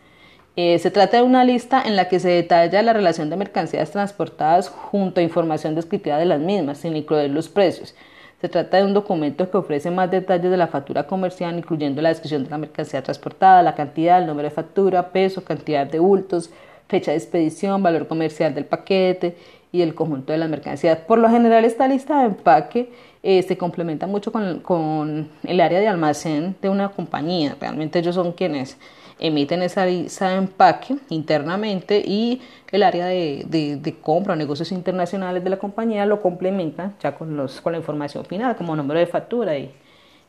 eh, 0.62 0.78
se 0.80 0.91
trata 0.91 1.15
de 1.15 1.24
una 1.24 1.45
lista 1.45 1.82
en 1.82 1.95
la 1.95 2.10
que 2.10 2.19
se 2.19 2.28
detalla 2.28 2.82
la 2.82 2.91
relación 2.91 3.30
de 3.30 3.38
mercancías 3.38 3.91
transportadas 3.91 4.67
junto 4.67 5.22
a 5.22 5.24
información 5.24 5.74
descriptiva 5.74 6.17
de 6.17 6.26
las 6.26 6.41
mismas, 6.41 6.80
sin 6.80 6.98
incluir 6.98 7.30
los 7.30 7.48
precios. 7.48 7.95
Se 8.41 8.50
trata 8.50 8.76
de 8.76 8.84
un 8.84 8.93
documento 8.93 9.50
que 9.50 9.56
ofrece 9.56 9.89
más 9.89 10.12
detalles 10.12 10.52
de 10.52 10.58
la 10.58 10.67
factura 10.67 11.08
comercial, 11.08 11.58
incluyendo 11.58 12.02
la 12.02 12.10
descripción 12.10 12.43
de 12.43 12.50
la 12.50 12.58
mercancía 12.58 13.02
transportada, 13.02 13.63
la 13.63 13.74
cantidad, 13.74 14.19
el 14.19 14.28
número 14.28 14.50
de 14.50 14.54
factura, 14.54 15.13
peso, 15.13 15.45
cantidad 15.45 15.88
de 15.88 16.00
bultos, 16.00 16.50
fecha 16.89 17.12
de 17.12 17.17
expedición, 17.17 17.82
valor 17.82 18.10
comercial 18.10 18.54
del 18.54 18.65
paquete 18.65 19.38
y 19.72 19.82
el 19.82 19.95
conjunto 19.95 20.34
de 20.34 20.39
las 20.39 20.50
mercancías. 20.50 20.98
Por 20.98 21.19
lo 21.19 21.30
general, 21.30 21.63
esta 21.63 21.88
lista 21.88 22.19
de 22.19 22.26
empaque 22.26 22.91
eh, 23.24 23.43
se 23.43 23.58
complementa 23.58 24.08
mucho 24.08 24.34
con, 24.34 24.60
con, 24.60 25.30
el 25.43 25.62
área 25.62 25.80
de 25.80 25.88
almacén 25.88 26.58
de 26.62 26.67
una 26.67 26.89
compañía. 26.89 27.56
Realmente 27.62 28.00
ellos 28.00 28.15
son 28.15 28.34
quienes 28.34 28.78
emiten 29.19 29.62
esa 29.62 29.86
visa 29.86 30.29
de 30.29 30.36
empaque 30.36 30.95
internamente 31.10 32.01
y 32.05 32.41
el 32.71 32.84
área 32.84 33.05
de, 33.05 33.45
de, 33.47 33.95
compra 34.01 34.34
o 34.34 34.36
negocios 34.36 34.71
internacionales 34.71 35.43
de 35.43 35.49
la 35.49 35.58
compañía 35.58 36.05
lo 36.05 36.21
complementa 36.21 36.93
ya 37.01 37.15
con, 37.15 37.36
los, 37.36 37.62
con 37.62 37.73
la 37.73 37.79
información 37.79 38.25
final, 38.25 38.55
como 38.55 38.75
número 38.75 38.99
de 38.99 39.08
factura 39.08 39.58
y 39.58 39.71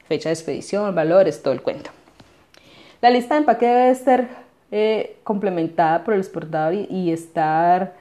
fecha 0.09 0.29
de 0.29 0.35
expedición, 0.35 0.95
valores, 0.95 1.43
todo 1.43 1.55
el 1.55 1.63
cuento. 1.63 1.91
La 3.01 3.11
lista 3.11 3.35
de 3.35 3.41
empaque 3.41 3.67
debe 3.67 3.95
ser 3.95 4.29
eh, 4.73 5.17
complementada 5.25 6.05
por 6.05 6.15
el 6.15 6.21
exportador 6.21 6.75
y, 6.75 7.13
estar 7.13 7.95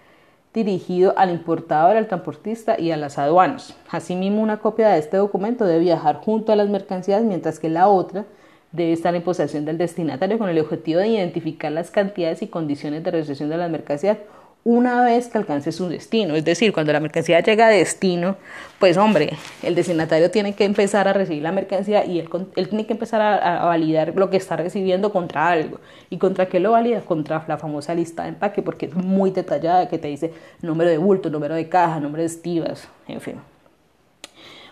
dirigido 0.54 1.13
al 1.17 1.30
importador, 1.30 1.95
al 1.95 2.08
transportista 2.08 2.80
y 2.80 2.91
a 2.91 2.97
las 2.97 3.17
aduanas. 3.17 3.75
Asimismo, 3.89 4.41
una 4.41 4.58
copia 4.58 4.89
de 4.89 4.99
este 4.99 5.17
documento 5.17 5.65
debe 5.65 5.80
viajar 5.80 6.17
junto 6.17 6.52
a 6.52 6.56
las 6.56 6.69
mercancías, 6.69 7.23
mientras 7.23 7.60
que 7.60 7.69
la 7.69 7.88
otra 7.88 8.25
debe 8.72 8.94
estar 8.94 9.16
en 9.16 9.22
posesión 9.22 9.66
del 9.66 9.78
destinatario 9.78 10.38
con 10.38 10.50
el 10.50 10.60
objetivo 10.60 11.00
de 11.00 11.08
identificar 11.08 11.72
las 11.72 11.92
cantidades 11.92 12.42
y 12.42 12.48
condiciones 12.48 13.04
de 13.04 13.12
recepción 13.12 13.50
de 13.50 13.58
las 13.58 13.70
mercancías 13.70 14.18
una 14.64 15.04
vez 15.04 15.30
que 15.30 15.38
alcance 15.38 15.72
su 15.72 15.88
destino. 15.88 16.36
Es 16.36 16.44
decir, 16.44 16.74
cuando 16.74 16.92
la 16.92 17.00
mercancía 17.00 17.40
llega 17.40 17.68
a 17.68 17.70
destino, 17.70 18.36
pues 18.78 18.98
hombre, 18.98 19.38
el 19.64 19.74
destinatario 19.74 20.30
tiene 20.32 20.54
que 20.54 20.66
empezar 20.66 21.08
a 21.08 21.14
recibir 21.14 21.42
la 21.42 21.52
mercancía 21.52 22.06
y 22.06 22.20
él, 22.20 22.30
tiene 22.68 22.86
que 22.86 22.94
empezar 22.94 23.22
a, 23.22 23.66
validar 23.66 24.14
lo 24.16 24.30
que 24.30 24.38
está 24.38 24.58
recibiendo 24.58 25.12
contra 25.12 25.48
algo. 25.48 25.80
¿Y 26.10 26.18
contra 26.18 26.48
qué 26.48 26.60
lo 26.60 26.72
valida? 26.72 27.02
Contra 27.02 27.46
la 27.48 27.58
famosa 27.58 27.96
lista 27.96 28.24
de 28.24 28.30
empaque, 28.30 28.62
porque 28.62 28.88
es 28.88 28.96
muy 28.96 29.32
detallada, 29.32 29.88
que 29.88 29.98
te 29.98 30.10
dice 30.10 30.34
número 30.62 30.90
de 30.90 30.98
bulto, 30.98 31.30
número 31.30 31.56
de 31.56 31.70
caja, 31.70 32.00
número 32.00 32.22
de 32.22 32.28
estivas, 32.28 32.88
en 33.08 33.22
fin. 33.22 33.36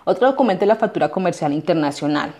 Otro 0.03 0.27
documento 0.27 0.65
es 0.65 0.67
la 0.67 0.75
factura 0.75 1.09
comercial 1.09 1.53
internacional. 1.53 2.33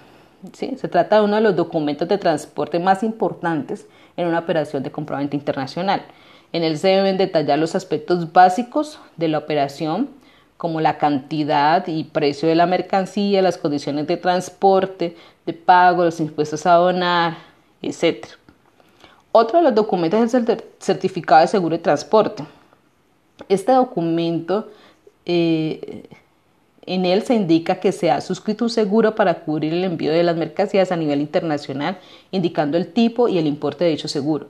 Se 0.54 0.88
trata 0.88 1.18
de 1.18 1.26
uno 1.26 1.36
de 1.36 1.42
los 1.42 1.56
documentos 1.56 2.08
de 2.08 2.18
transporte 2.18 2.80
más 2.80 3.04
importantes 3.04 3.88
en 4.16 4.28
una 4.28 4.40
operación 4.40 4.84
de 4.84 4.92
comprobante 4.92 5.36
internacional. 5.36 6.04
En 6.54 6.64
él 6.64 6.78
se 6.78 6.90
deben 6.90 7.18
detallar 7.18 7.60
los 7.60 7.76
aspectos 7.76 8.32
básicos 8.32 9.00
de 9.18 9.28
la 9.28 9.40
operación, 9.40 10.10
como 10.58 10.82
la 10.82 10.98
cantidad 10.98 11.86
y 11.88 12.06
precio 12.06 12.50
de 12.50 12.56
la 12.56 12.66
mercancía, 12.66 13.42
las 13.42 13.58
condiciones 13.58 14.08
de 14.08 14.18
transporte, 14.18 15.16
de 15.46 15.54
pago, 15.54 16.04
los 16.04 16.20
impuestos 16.20 16.66
a 16.66 16.76
abonar, 16.76 17.38
etc. 17.82 18.26
Otro 19.32 19.60
de 19.60 19.66
los 19.66 19.76
documentos 19.76 20.20
es 20.22 20.34
el 20.34 20.64
certificado 20.80 21.42
de 21.42 21.48
seguro 21.48 21.76
de 21.76 21.84
transporte. 21.84 22.44
Este 23.50 23.72
documento, 23.72 24.70
eh, 25.26 26.08
en 26.88 27.06
él 27.06 27.24
se 27.24 27.36
indica 27.36 27.80
que 27.80 27.92
se 27.92 28.10
ha 28.10 28.22
suscrito 28.22 28.64
un 28.64 28.70
seguro 28.70 29.14
para 29.14 29.42
cubrir 29.42 29.74
el 29.74 29.84
envío 29.84 30.12
de 30.12 30.24
las 30.24 30.38
mercancías 30.38 30.92
a 30.92 30.96
nivel 30.96 31.20
internacional, 31.22 32.00
indicando 32.32 32.78
el 32.78 32.88
tipo 32.94 33.28
y 33.28 33.38
el 33.38 33.46
importe 33.46 33.84
de 33.84 33.92
dicho 33.92 34.08
seguro. 34.08 34.50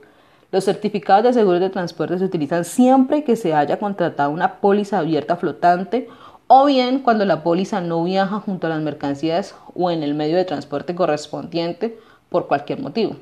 Los 0.52 0.64
certificados 0.64 1.24
de 1.24 1.32
seguros 1.32 1.60
de 1.60 1.68
transporte 1.68 2.16
se 2.16 2.24
utilizan 2.24 2.64
siempre 2.64 3.24
que 3.24 3.36
se 3.36 3.54
haya 3.54 3.78
contratado 3.78 4.30
una 4.30 4.60
póliza 4.60 4.98
abierta 4.98 5.36
flotante 5.36 6.08
o 6.46 6.64
bien 6.64 7.00
cuando 7.00 7.24
la 7.26 7.42
póliza 7.42 7.80
no 7.80 8.04
viaja 8.04 8.40
junto 8.40 8.68
a 8.68 8.70
las 8.70 8.80
mercancías 8.80 9.54
o 9.74 9.90
en 9.90 10.02
el 10.02 10.14
medio 10.14 10.36
de 10.36 10.44
transporte 10.44 10.94
correspondiente 10.94 11.98
por 12.30 12.46
cualquier 12.46 12.80
motivo. 12.80 13.16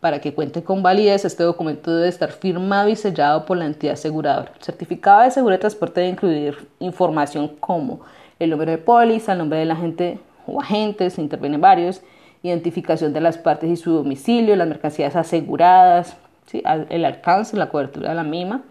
Para 0.00 0.20
que 0.20 0.34
cuente 0.34 0.64
con 0.64 0.82
validez, 0.82 1.24
este 1.24 1.44
documento 1.44 1.94
debe 1.94 2.08
estar 2.08 2.32
firmado 2.32 2.88
y 2.88 2.96
sellado 2.96 3.44
por 3.46 3.58
la 3.58 3.66
entidad 3.66 3.94
aseguradora. 3.94 4.52
El 4.56 4.62
certificado 4.62 5.22
de 5.22 5.30
seguro 5.30 5.52
de 5.52 5.58
transporte 5.60 6.00
debe 6.00 6.12
incluir 6.12 6.68
información 6.80 7.48
como 7.60 8.00
el 8.40 8.50
número 8.50 8.72
de 8.72 8.78
póliza, 8.78 9.32
el 9.32 9.38
nombre 9.38 9.58
del 9.60 9.70
agente 9.70 10.18
o 10.46 10.60
agentes, 10.60 11.18
intervienen 11.18 11.60
varios, 11.60 12.02
identificación 12.42 13.12
de 13.12 13.20
las 13.20 13.38
partes 13.38 13.70
y 13.70 13.76
su 13.76 13.92
domicilio, 13.92 14.56
las 14.56 14.66
mercancías 14.66 15.14
aseguradas, 15.14 16.16
el 16.52 17.04
alcance, 17.04 17.56
la 17.56 17.68
cobertura 17.68 18.08
de 18.08 18.14
la 18.16 18.24
misma, 18.24 18.62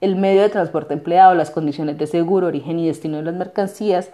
el 0.00 0.16
medio 0.16 0.42
de 0.42 0.50
transporte 0.50 0.94
empleado, 0.94 1.34
las 1.34 1.50
condiciones 1.50 1.98
de 1.98 2.06
seguro, 2.06 2.46
origen 2.46 2.78
y 2.78 2.86
destino 2.86 3.16
de 3.16 3.24
las 3.24 3.34
mercancías, 3.34 4.10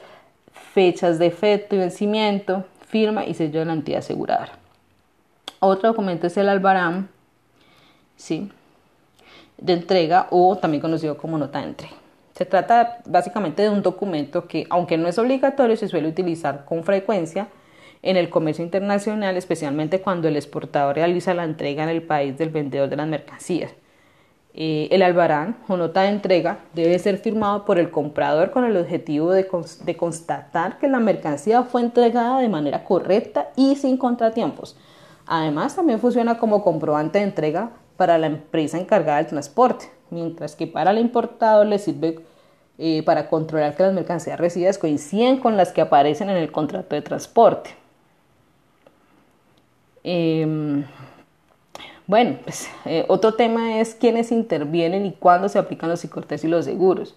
fechas 0.52 1.18
de 1.18 1.26
efecto 1.26 1.74
y 1.74 1.78
vencimiento, 1.78 2.64
firma 2.86 3.26
y 3.26 3.34
sello 3.34 3.58
de 3.58 3.66
la 3.66 3.72
entidad 3.72 3.98
aseguradora. 3.98 4.52
Otro 5.58 5.88
documento 5.88 6.28
es 6.28 6.36
el 6.36 6.48
albarán 6.48 7.08
¿sí? 8.16 8.50
de 9.58 9.72
entrega 9.72 10.28
o 10.30 10.56
también 10.56 10.80
conocido 10.80 11.18
como 11.18 11.38
nota 11.38 11.58
de 11.60 11.66
entrega. 11.66 12.01
Se 12.34 12.46
trata 12.46 12.98
básicamente 13.06 13.62
de 13.62 13.70
un 13.70 13.82
documento 13.82 14.46
que, 14.48 14.66
aunque 14.70 14.98
no 14.98 15.08
es 15.08 15.18
obligatorio, 15.18 15.76
se 15.76 15.88
suele 15.88 16.08
utilizar 16.08 16.64
con 16.64 16.82
frecuencia 16.84 17.48
en 18.02 18.16
el 18.16 18.30
comercio 18.30 18.64
internacional, 18.64 19.36
especialmente 19.36 20.00
cuando 20.00 20.28
el 20.28 20.36
exportador 20.36 20.96
realiza 20.96 21.34
la 21.34 21.44
entrega 21.44 21.84
en 21.84 21.88
el 21.88 22.02
país 22.02 22.36
del 22.36 22.50
vendedor 22.50 22.88
de 22.88 22.96
las 22.96 23.06
mercancías. 23.06 23.72
Eh, 24.54 24.88
el 24.90 25.00
albarán 25.02 25.56
o 25.66 25.78
nota 25.78 26.02
de 26.02 26.08
entrega 26.08 26.58
debe 26.74 26.98
ser 26.98 27.16
firmado 27.16 27.64
por 27.64 27.78
el 27.78 27.90
comprador 27.90 28.50
con 28.50 28.64
el 28.64 28.76
objetivo 28.76 29.30
de, 29.30 29.48
de 29.84 29.96
constatar 29.96 30.78
que 30.78 30.88
la 30.88 31.00
mercancía 31.00 31.62
fue 31.62 31.80
entregada 31.80 32.38
de 32.38 32.50
manera 32.50 32.84
correcta 32.84 33.48
y 33.56 33.76
sin 33.76 33.96
contratiempos. 33.96 34.76
Además, 35.26 35.76
también 35.76 36.00
funciona 36.00 36.36
como 36.36 36.62
comprobante 36.62 37.18
de 37.18 37.24
entrega 37.24 37.70
para 37.96 38.18
la 38.18 38.26
empresa 38.26 38.78
encargada 38.78 39.18
del 39.18 39.28
transporte, 39.28 39.86
mientras 40.12 40.54
que 40.54 40.66
para 40.66 40.92
el 40.92 40.98
importador 40.98 41.66
le 41.66 41.78
sirve 41.78 42.20
eh, 42.78 43.02
para 43.04 43.28
controlar 43.28 43.76
que 43.76 43.82
las 43.82 43.92
mercancías 43.92 44.38
recibidas 44.38 44.78
coinciden 44.78 45.38
con 45.38 45.56
las 45.56 45.72
que 45.72 45.80
aparecen 45.80 46.30
en 46.30 46.36
el 46.36 46.50
contrato 46.52 46.94
de 46.94 47.02
transporte. 47.02 47.70
Em, 50.04 50.84
bueno, 52.06 52.38
pues, 52.44 52.68
eh, 52.84 53.04
otro 53.08 53.34
tema 53.34 53.78
es 53.78 53.94
quiénes 53.94 54.32
intervienen 54.32 55.06
y 55.06 55.12
cuándo 55.12 55.48
se 55.48 55.58
aplican 55.58 55.88
los 55.90 56.04
ICORTES 56.04 56.44
y 56.44 56.48
los 56.48 56.64
seguros. 56.64 57.14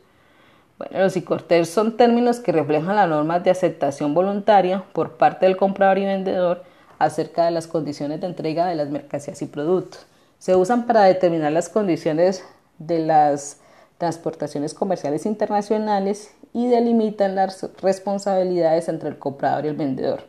Bueno, 0.77 0.99
los 0.99 1.15
ICORTES 1.17 1.69
son 1.69 1.97
términos 1.97 2.39
que 2.39 2.51
reflejan 2.51 2.95
las 2.95 3.10
normas 3.10 3.43
de 3.43 3.49
aceptación 3.49 4.13
voluntaria 4.13 4.84
por 4.93 5.13
parte 5.17 5.45
del 5.45 5.58
comprador 5.58 5.97
y 5.97 6.05
vendedor 6.05 6.63
acerca 6.99 7.45
de 7.45 7.51
las 7.51 7.67
condiciones 7.67 8.21
de 8.21 8.27
entrega 8.27 8.67
de 8.67 8.75
las 8.75 8.89
mercancías 8.89 9.41
y 9.41 9.45
productos. 9.47 10.05
Se 10.38 10.55
usan 10.55 10.86
para 10.86 11.03
determinar 11.03 11.51
las 11.51 11.69
condiciones 11.69 12.43
de 12.79 12.99
las 12.99 13.57
transportaciones 13.97 14.73
comerciales 14.73 15.25
internacionales 15.25 16.31
y 16.53 16.67
delimitan 16.67 17.35
las 17.35 17.69
responsabilidades 17.81 18.88
entre 18.88 19.09
el 19.09 19.17
comprador 19.17 19.65
y 19.65 19.69
el 19.69 19.75
vendedor. 19.75 20.23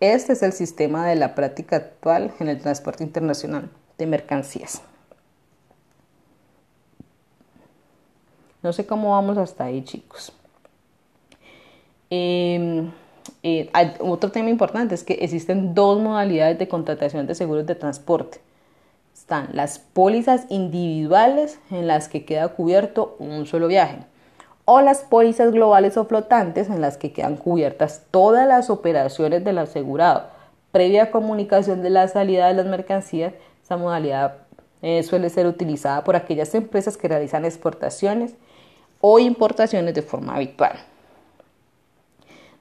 Este 0.00 0.34
es 0.34 0.42
el 0.42 0.52
sistema 0.52 1.06
de 1.06 1.16
la 1.16 1.34
práctica 1.34 1.76
actual 1.76 2.32
en 2.38 2.48
el 2.48 2.60
transporte 2.60 3.02
internacional 3.02 3.70
de 3.96 4.06
mercancías. 4.06 4.82
No 8.62 8.72
sé 8.72 8.84
cómo 8.84 9.12
vamos 9.12 9.38
hasta 9.38 9.64
ahí, 9.64 9.82
chicos. 9.84 10.32
Em, 12.10 12.90
eh, 13.42 13.70
otro 14.00 14.30
tema 14.30 14.50
importante 14.50 14.94
es 14.94 15.04
que 15.04 15.14
existen 15.14 15.74
dos 15.74 16.00
modalidades 16.00 16.58
de 16.58 16.68
contratación 16.68 17.26
de 17.26 17.34
seguros 17.34 17.66
de 17.66 17.74
transporte. 17.74 18.40
Están 19.26 19.48
las 19.54 19.80
pólizas 19.80 20.46
individuales 20.50 21.58
en 21.72 21.88
las 21.88 22.08
que 22.08 22.24
queda 22.24 22.46
cubierto 22.46 23.16
un 23.18 23.44
solo 23.44 23.66
viaje 23.66 23.98
o 24.64 24.80
las 24.82 25.00
pólizas 25.00 25.50
globales 25.50 25.96
o 25.96 26.04
flotantes 26.04 26.70
en 26.70 26.80
las 26.80 26.96
que 26.96 27.12
quedan 27.12 27.36
cubiertas 27.36 28.04
todas 28.12 28.46
las 28.46 28.70
operaciones 28.70 29.42
del 29.42 29.58
asegurado. 29.58 30.28
Previa 30.70 31.10
comunicación 31.10 31.82
de 31.82 31.90
la 31.90 32.06
salida 32.06 32.46
de 32.46 32.54
las 32.54 32.66
mercancías, 32.66 33.32
esta 33.60 33.76
modalidad 33.76 34.36
eh, 34.80 35.02
suele 35.02 35.28
ser 35.28 35.48
utilizada 35.48 36.04
por 36.04 36.14
aquellas 36.14 36.54
empresas 36.54 36.96
que 36.96 37.08
realizan 37.08 37.44
exportaciones 37.44 38.36
o 39.00 39.18
importaciones 39.18 39.92
de 39.92 40.02
forma 40.02 40.36
habitual. 40.36 40.78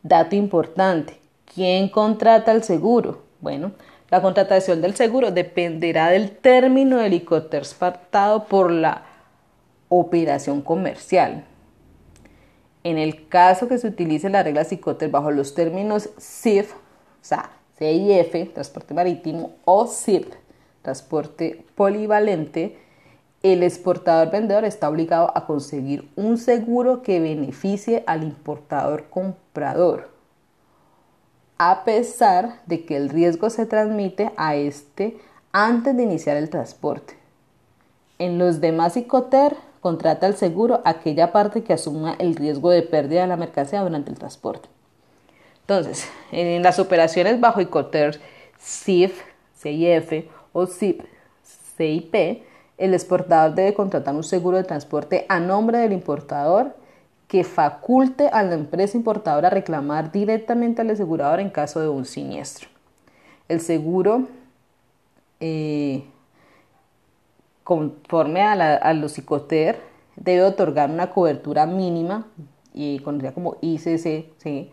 Dato 0.01 0.35
importante, 0.35 1.19
¿quién 1.53 1.89
contrata 1.89 2.51
el 2.51 2.63
seguro? 2.63 3.21
Bueno, 3.39 3.73
la 4.15 4.21
contratación 4.21 4.81
del 4.81 4.95
seguro 4.95 5.31
dependerá 5.31 6.09
del 6.09 6.31
término 6.37 6.95
del 6.95 7.07
helicóptero 7.07 7.61
exportado 7.61 8.45
por 8.45 8.71
la 8.71 9.03
operación 9.89 10.61
comercial. 10.61 11.43
En 12.85 12.97
el 12.97 13.27
caso 13.27 13.67
que 13.67 13.77
se 13.77 13.89
utilice 13.89 14.29
la 14.29 14.41
regla 14.41 14.63
Cicoter 14.63 15.11
bajo 15.11 15.31
los 15.31 15.53
términos 15.53 16.11
CIF, 16.17 16.75
o 16.75 16.77
sea, 17.19 17.51
CIF, 17.77 18.53
transporte 18.53 18.93
marítimo, 18.93 19.57
o 19.65 19.85
CIP, 19.85 20.33
transporte 20.81 21.65
polivalente, 21.75 22.77
el 23.43 23.63
exportador 23.63 24.31
vendedor 24.31 24.63
está 24.63 24.87
obligado 24.87 25.29
a 25.35 25.45
conseguir 25.45 26.09
un 26.15 26.37
seguro 26.37 27.01
que 27.01 27.19
beneficie 27.19 28.05
al 28.07 28.23
importador 28.23 29.09
comprador, 29.09 30.14
a 31.57 31.83
pesar 31.83 32.61
de 32.65 32.85
que 32.85 32.97
el 32.97 33.09
riesgo 33.09 33.49
se 33.49 33.65
transmite 33.65 34.31
a 34.37 34.55
este 34.55 35.17
antes 35.51 35.95
de 35.95 36.03
iniciar 36.03 36.37
el 36.37 36.49
transporte. 36.49 37.15
En 38.19 38.37
los 38.37 38.61
demás 38.61 38.97
ICOTER 38.97 39.55
contrata 39.81 40.27
el 40.27 40.35
seguro 40.35 40.81
aquella 40.83 41.31
parte 41.31 41.63
que 41.63 41.73
asuma 41.73 42.15
el 42.19 42.35
riesgo 42.35 42.71
de 42.71 42.81
pérdida 42.81 43.21
de 43.21 43.27
la 43.27 43.37
mercancía 43.37 43.81
durante 43.81 44.09
el 44.09 44.17
transporte. 44.17 44.67
Entonces, 45.61 46.07
en 46.31 46.61
las 46.63 46.79
operaciones 46.79 47.39
bajo 47.39 47.61
ICOTER, 47.61 48.19
CIF, 48.59 49.21
CIF 49.57 50.27
o 50.53 50.65
CIP, 50.65 51.01
CIP, 51.77 52.43
el 52.77 52.93
exportador 52.93 53.55
debe 53.55 53.73
contratar 53.73 54.15
un 54.15 54.23
seguro 54.23 54.57
de 54.57 54.63
transporte 54.63 55.25
a 55.29 55.39
nombre 55.39 55.77
del 55.77 55.93
importador 55.93 56.75
que 57.27 57.43
faculte 57.43 58.27
a 58.27 58.43
la 58.43 58.53
empresa 58.53 58.97
importadora 58.97 59.47
a 59.47 59.51
reclamar 59.51 60.11
directamente 60.11 60.81
al 60.81 60.91
asegurador 60.91 61.39
en 61.39 61.49
caso 61.49 61.81
de 61.81 61.89
un 61.89 62.05
siniestro. 62.05 62.69
El 63.47 63.61
seguro, 63.61 64.27
eh, 65.39 66.03
conforme 67.63 68.41
a, 68.43 68.93
los 68.93 69.17
ICOTER, 69.17 69.79
debe 70.15 70.43
otorgar 70.43 70.89
una 70.89 71.11
cobertura 71.11 71.65
mínima, 71.65 72.27
y 72.73 72.99
conocida 72.99 73.33
como 73.33 73.57
ICC, 73.61 74.33
¿sí? 74.37 74.71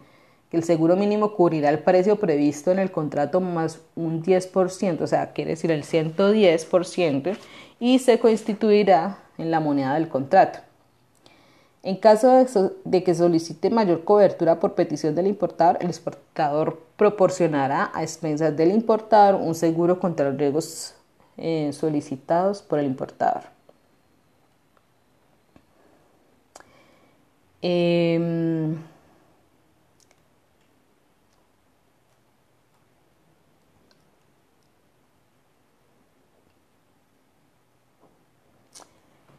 que 0.51 0.57
el 0.57 0.65
seguro 0.65 0.97
mínimo 0.97 1.35
cubrirá 1.35 1.71
el 1.71 1.79
precio 1.79 2.17
previsto 2.17 2.73
en 2.73 2.79
el 2.79 2.91
contrato 2.91 3.41
más 3.41 3.81
un 3.95 4.23
10%, 4.23 5.01
o 5.01 5.07
sea, 5.07 5.33
quiere 5.33 5.53
decir 5.53 5.71
el 5.71 5.85
110%, 5.85 7.37
y 7.81 7.99
se 8.01 8.19
constituirá 8.19 9.19
en 9.39 9.51
la 9.51 9.61
moneda 9.61 9.95
del 9.95 10.09
contrato. 10.09 10.59
En 11.85 11.97
caso 11.97 12.47
de, 12.85 13.03
que 13.03 13.15
solicite 13.15 13.69
mayor 13.71 14.05
cobertura 14.05 14.61
por 14.61 14.75
petición 14.75 15.15
del 15.17 15.27
importador, 15.27 15.79
el 15.81 15.89
exportador 15.89 16.81
proporcionará 16.97 17.91
a 17.93 18.03
expensas 18.05 18.57
del 18.57 18.71
importador 18.71 19.41
un 19.41 19.55
seguro 19.57 19.99
contra 19.99 20.31
los 20.31 20.39
riesgos 20.39 20.95
eh, 21.37 21.73
solicitados 21.73 22.63
por 22.63 22.79
el 22.79 22.87
importador. 22.87 23.43
Em, 27.63 28.77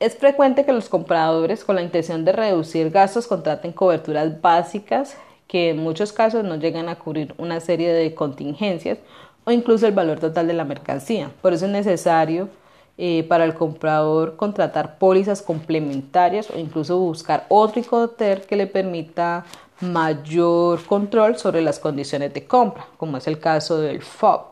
Es 0.03 0.17
frecuente 0.17 0.65
que 0.65 0.73
los 0.73 0.89
compradores, 0.89 1.63
con 1.63 1.77
la 1.77 1.81
intención 1.81 2.25
de 2.25 2.33
reducir 2.33 2.89
gastos, 2.89 3.25
contraten 3.25 3.71
coberturas 3.71 4.41
básicas 4.41 5.15
que 5.47 5.69
en 5.69 5.77
muchos 5.77 6.11
casos 6.11 6.43
no 6.43 6.57
llegan 6.57 6.89
a 6.89 6.95
cubrir 6.95 7.33
una 7.37 7.61
serie 7.61 7.93
de 7.93 8.13
contingencias 8.13 8.97
o 9.45 9.51
incluso 9.53 9.87
el 9.87 9.93
valor 9.93 10.19
total 10.19 10.45
de 10.47 10.55
la 10.55 10.65
mercancía. 10.65 11.31
Por 11.41 11.53
eso 11.53 11.67
es 11.67 11.71
necesario 11.71 12.49
eh, 12.97 13.25
para 13.29 13.45
el 13.45 13.53
comprador 13.53 14.35
contratar 14.35 14.97
pólizas 14.97 15.41
complementarias 15.41 16.49
o 16.49 16.59
incluso 16.59 16.99
buscar 16.99 17.45
otro 17.47 17.79
ICOTER 17.79 18.41
que 18.41 18.57
le 18.57 18.67
permita 18.67 19.45
mayor 19.79 20.83
control 20.83 21.37
sobre 21.37 21.61
las 21.61 21.79
condiciones 21.79 22.33
de 22.33 22.45
compra, 22.45 22.87
como 22.97 23.15
es 23.15 23.27
el 23.27 23.39
caso 23.39 23.79
del 23.79 24.01
FOB 24.01 24.47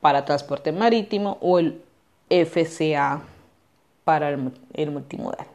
para 0.00 0.24
transporte 0.24 0.70
marítimo 0.70 1.38
o 1.40 1.58
el 1.58 1.82
FCA 2.28 3.20
para 4.04 4.28
el, 4.28 4.90
multimodal. 4.90 5.46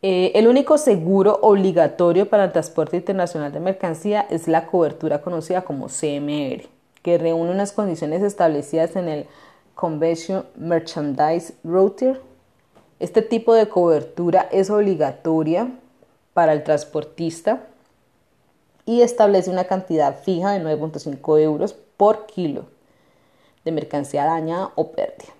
Eh, 0.00 0.32
el 0.34 0.46
único 0.46 0.78
seguro 0.78 1.38
obligatorio 1.42 2.28
para 2.28 2.44
el 2.44 2.52
transporte 2.52 2.96
internacional 2.96 3.52
de 3.52 3.60
mercancía 3.60 4.26
es 4.30 4.46
la 4.46 4.66
cobertura 4.66 5.22
conocida 5.22 5.62
como 5.62 5.88
CMR, 5.88 6.68
que 7.02 7.18
reúne 7.18 7.50
unas 7.50 7.72
condiciones 7.72 8.22
establecidas 8.22 8.94
en 8.96 9.08
el 9.08 9.26
Convention 9.74 10.46
Merchandise 10.56 11.54
Router. 11.64 12.20
Este 13.00 13.22
tipo 13.22 13.54
de 13.54 13.68
cobertura 13.68 14.48
es 14.52 14.70
obligatoria 14.70 15.68
para 16.32 16.52
el 16.52 16.62
transportista 16.62 17.66
y 18.86 19.02
establece 19.02 19.50
una 19.50 19.64
cantidad 19.64 20.22
fija 20.22 20.52
de 20.52 20.64
9.5 20.64 21.40
euros 21.40 21.74
por 21.96 22.26
kilo 22.26 22.77
de 23.64 23.72
mercancía 23.72 24.24
dañada 24.24 24.70
o 24.74 24.92
pérdida. 24.92 25.32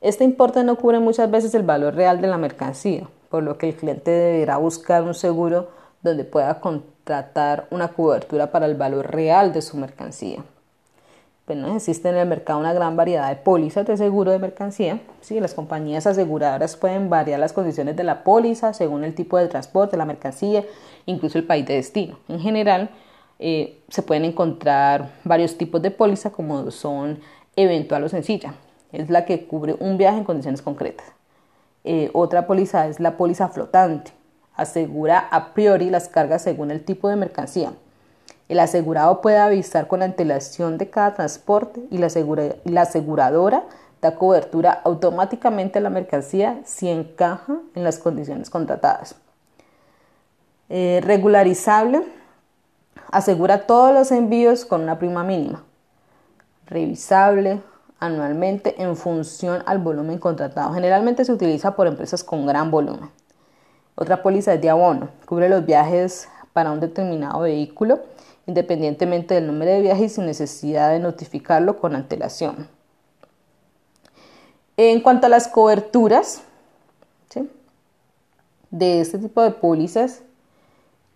Este 0.00 0.24
importe 0.24 0.64
no 0.64 0.76
cubre 0.76 0.98
muchas 0.98 1.30
veces 1.30 1.54
el 1.54 1.62
valor 1.62 1.94
real 1.94 2.20
de 2.20 2.28
la 2.28 2.38
mercancía, 2.38 3.06
por 3.28 3.42
lo 3.42 3.58
que 3.58 3.68
el 3.68 3.76
cliente 3.76 4.10
deberá 4.10 4.56
buscar 4.56 5.02
un 5.02 5.14
seguro 5.14 5.68
donde 6.02 6.24
pueda 6.24 6.60
contratar 6.60 7.66
una 7.70 7.88
cobertura 7.88 8.50
para 8.50 8.66
el 8.66 8.76
valor 8.76 9.10
real 9.10 9.52
de 9.52 9.60
su 9.60 9.76
mercancía. 9.76 10.42
Pues 11.44 11.58
existe 11.74 12.08
en 12.08 12.16
el 12.16 12.28
mercado 12.28 12.60
una 12.60 12.72
gran 12.72 12.96
variedad 12.96 13.28
de 13.28 13.34
pólizas 13.34 13.84
de 13.84 13.96
seguro 13.96 14.30
de 14.30 14.38
mercancía. 14.38 15.00
Sí, 15.20 15.40
las 15.40 15.52
compañías 15.52 16.06
aseguradoras 16.06 16.76
pueden 16.76 17.10
variar 17.10 17.40
las 17.40 17.52
condiciones 17.52 17.96
de 17.96 18.04
la 18.04 18.22
póliza 18.22 18.72
según 18.72 19.02
el 19.02 19.16
tipo 19.16 19.36
de 19.36 19.48
transporte, 19.48 19.96
la 19.96 20.04
mercancía, 20.04 20.64
incluso 21.06 21.38
el 21.38 21.44
país 21.44 21.66
de 21.66 21.74
destino. 21.74 22.20
En 22.28 22.38
general, 22.38 22.90
eh, 23.42 23.82
se 23.88 24.02
pueden 24.02 24.26
encontrar 24.26 25.12
varios 25.24 25.56
tipos 25.56 25.80
de 25.80 25.90
póliza 25.90 26.30
como 26.30 26.70
son 26.70 27.20
eventual 27.56 28.04
o 28.04 28.08
sencilla. 28.10 28.54
Es 28.92 29.08
la 29.08 29.24
que 29.24 29.46
cubre 29.46 29.76
un 29.80 29.96
viaje 29.96 30.18
en 30.18 30.24
condiciones 30.24 30.60
concretas. 30.60 31.06
Eh, 31.84 32.10
otra 32.12 32.46
póliza 32.46 32.86
es 32.86 33.00
la 33.00 33.16
póliza 33.16 33.48
flotante. 33.48 34.12
Asegura 34.54 35.20
a 35.30 35.54
priori 35.54 35.88
las 35.88 36.08
cargas 36.08 36.42
según 36.42 36.70
el 36.70 36.84
tipo 36.84 37.08
de 37.08 37.16
mercancía. 37.16 37.72
El 38.50 38.60
asegurado 38.60 39.22
puede 39.22 39.38
avisar 39.38 39.86
con 39.86 40.02
antelación 40.02 40.76
de 40.76 40.90
cada 40.90 41.14
transporte 41.14 41.80
y 41.90 41.96
la, 41.96 42.82
aseguradora 42.82 43.64
da 44.02 44.16
cobertura 44.16 44.82
automáticamente 44.84 45.78
a 45.78 45.82
la 45.82 45.88
mercancía 45.88 46.60
si 46.66 46.88
encaja 46.88 47.58
en 47.74 47.84
las 47.84 47.98
condiciones 47.98 48.50
contratadas. 48.50 49.14
Eh, 50.68 51.00
regularizable 51.02 52.02
Asegura 53.10 53.66
todos 53.66 53.92
los 53.92 54.12
envíos 54.12 54.64
con 54.64 54.82
una 54.82 54.98
prima 54.98 55.24
mínima, 55.24 55.64
revisable 56.66 57.60
anualmente 57.98 58.80
en 58.82 58.96
función 58.96 59.62
al 59.66 59.78
volumen 59.78 60.18
contratado. 60.18 60.72
Generalmente 60.72 61.24
se 61.24 61.32
utiliza 61.32 61.76
por 61.76 61.86
empresas 61.86 62.24
con 62.24 62.46
gran 62.46 62.70
volumen. 62.70 63.10
Otra 63.94 64.22
póliza 64.22 64.54
es 64.54 64.60
de 64.60 64.70
abono, 64.70 65.10
cubre 65.26 65.48
los 65.48 65.66
viajes 65.66 66.28
para 66.52 66.72
un 66.72 66.80
determinado 66.80 67.40
vehículo, 67.40 68.00
independientemente 68.46 69.34
del 69.34 69.46
número 69.46 69.70
de 69.70 69.82
viajes 69.82 70.12
y 70.12 70.14
sin 70.14 70.26
necesidad 70.26 70.90
de 70.90 70.98
notificarlo 70.98 71.78
con 71.78 71.94
antelación. 71.94 72.68
En 74.76 75.02
cuanto 75.02 75.26
a 75.26 75.30
las 75.30 75.46
coberturas 75.46 76.42
de 78.70 79.00
este 79.00 79.18
tipo 79.18 79.42
de 79.42 79.50
pólizas, 79.50 80.22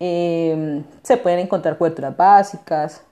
Em, 0.00 0.85
se 1.02 1.16
pueden 1.16 1.40
encontrar 1.40 1.78
coberturas 1.78 2.16
básicas, 2.16 3.02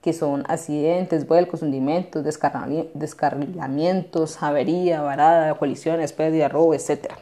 que 0.00 0.12
son 0.12 0.44
accidentes, 0.48 1.26
vuelcos, 1.26 1.62
hundimientos, 1.62 2.24
descarrilamientos, 2.24 4.42
avería, 4.42 5.02
varada, 5.02 5.54
colisiones, 5.54 6.12
pérdida, 6.12 6.48
robo, 6.48 6.74
etc. 6.74 7.12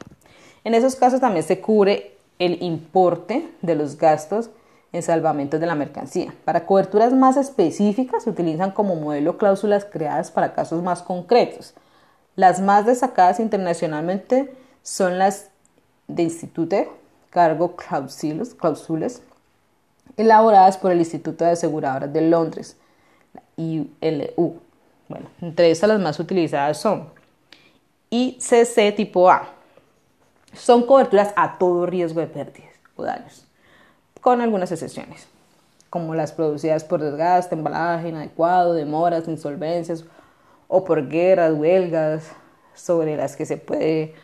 En 0.65 0.75
esos 0.75 0.95
casos 0.95 1.21
también 1.21 1.45
se 1.45 1.61
cubre 1.61 2.17
el 2.39 2.63
importe 2.63 3.49
de 3.63 3.75
los 3.75 3.97
gastos 3.97 4.51
en 4.93 5.03
salvamentos 5.03 5.61
de 5.61 5.67
la 5.67 5.75
mercancía. 5.75 6.35
Para 6.45 6.67
coberturas 6.67 7.13
más 7.13 7.37
específicas 7.37 8.25
se 8.25 8.31
utilizan 8.31 8.71
como 8.71 8.97
modelo 8.97 9.39
cláusulas 9.39 9.85
creadas 9.85 10.31
para 10.31 10.53
casos 10.53 10.83
más 10.83 11.03
concretos. 11.03 11.75
Las 12.37 12.61
más 12.61 12.87
destacadas 12.87 13.41
internacionalmente 13.41 14.55
son 14.83 15.19
las 15.19 15.51
de 16.07 16.25
Institute 16.25 16.89
cargo 17.35 17.75
cláusulas, 17.75 19.21
elaboradas 20.17 20.79
por 20.79 20.93
el 20.93 21.01
Instituto 21.01 21.45
de 21.45 21.51
Aseguradoras 21.51 22.13
de 22.13 22.21
Londres, 22.21 22.77
la 23.35 23.43
ILU. 23.57 24.61
Bueno, 25.09 25.27
entre 25.43 25.73
estas 25.73 25.89
las 25.89 26.01
más 26.01 26.19
utilizadas 26.21 26.79
son 26.79 27.09
ICC 28.11 28.95
tipo 28.95 29.29
A. 29.29 29.49
Son 30.53 30.87
coberturas 30.87 31.33
a 31.35 31.59
todo 31.59 31.85
riesgo 31.85 32.21
de 32.21 32.29
pérdidas 32.29 32.71
o 32.95 33.03
daños, 33.03 33.45
con 34.21 34.41
algunas 34.41 34.71
excepciones, 34.71 35.27
como 35.91 36.15
las 36.15 36.31
producidas 36.31 36.85
por 36.85 37.01
desgaste, 37.01 37.57
embalaje 37.57 38.11
inadecuado, 38.11 38.73
demoras, 38.73 39.27
insolvencias 39.27 40.05
o 40.69 40.85
por 40.85 41.09
guerras, 41.09 41.53
huelgas, 41.55 42.31
sobre 42.75 43.17
las 43.17 43.35
que 43.35 43.47
se 43.47 43.57
puede 43.57 44.15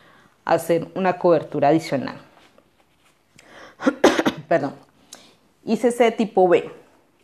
hacer 0.45 0.87
una 0.95 1.19
cobertura 1.19 1.67
adicional. 1.67 2.30
perdón, 4.47 4.73
ICC 5.65 6.15
tipo 6.17 6.47
B. 6.47 6.71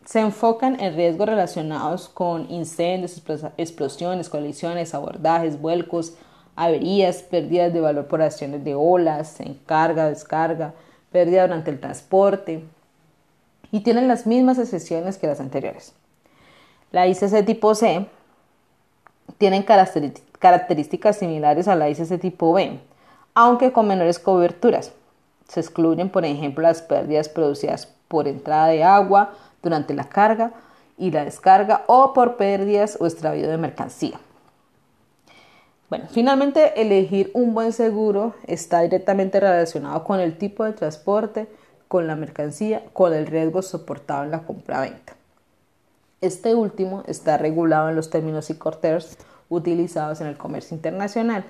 Se 0.04 0.20
enfocan 0.20 0.80
en 0.80 0.94
riesgos 0.94 1.28
relacionados 1.28 2.08
con 2.08 2.50
incendios, 2.50 3.22
explosiones, 3.58 4.30
colisiones, 4.30 4.94
abordajes, 4.94 5.60
vuelcos, 5.60 6.14
averías, 6.56 7.22
pérdidas 7.22 7.72
de 7.72 7.80
valor 7.80 8.06
por 8.06 8.22
acciones 8.22 8.64
de 8.64 8.74
olas, 8.74 9.38
encarga, 9.40 10.08
descarga, 10.08 10.74
pérdida 11.12 11.42
durante 11.42 11.70
el 11.70 11.78
transporte 11.78 12.64
y 13.70 13.80
tienen 13.80 14.08
las 14.08 14.26
mismas 14.26 14.58
excepciones 14.58 15.18
que 15.18 15.26
las 15.26 15.40
anteriores. 15.40 15.92
La 16.90 17.06
ICC 17.06 17.44
tipo 17.44 17.74
C 17.74 18.06
tienen 19.36 19.62
características 19.62 21.18
similares 21.18 21.68
a 21.68 21.76
la 21.76 21.90
ICC 21.90 22.18
tipo 22.20 22.52
B, 22.54 22.80
aunque 23.34 23.72
con 23.72 23.86
menores 23.86 24.18
coberturas 24.18 24.92
Se 25.48 25.60
excluyen, 25.60 26.10
por 26.10 26.24
ejemplo, 26.24 26.62
las 26.62 26.82
pérdidas 26.82 27.28
producidas 27.28 27.88
por 28.06 28.28
entrada 28.28 28.68
de 28.68 28.84
agua 28.84 29.34
durante 29.62 29.94
la 29.94 30.04
carga 30.04 30.52
y 30.96 31.10
la 31.10 31.24
descarga 31.24 31.84
o 31.86 32.12
por 32.12 32.36
pérdidas 32.36 32.96
o 33.00 33.06
extravío 33.06 33.48
de 33.48 33.56
mercancía. 33.56 34.20
Bueno, 35.88 36.04
finalmente 36.10 36.80
elegir 36.80 37.30
un 37.32 37.54
buen 37.54 37.72
seguro 37.72 38.34
está 38.46 38.82
directamente 38.82 39.40
relacionado 39.40 40.04
con 40.04 40.20
el 40.20 40.36
tipo 40.36 40.64
de 40.64 40.74
transporte, 40.74 41.48
con 41.88 42.06
la 42.06 42.14
mercancía, 42.14 42.84
con 42.92 43.14
el 43.14 43.26
riesgo 43.26 43.62
soportado 43.62 44.24
en 44.24 44.30
la 44.30 44.42
compra-venta. 44.42 45.14
Este 46.20 46.54
último 46.54 47.04
está 47.06 47.38
regulado 47.38 47.88
en 47.88 47.96
los 47.96 48.10
términos 48.10 48.50
y 48.50 48.54
corteros 48.54 49.16
utilizados 49.48 50.20
en 50.20 50.26
el 50.26 50.36
comercio 50.36 50.76
internacional 50.76 51.44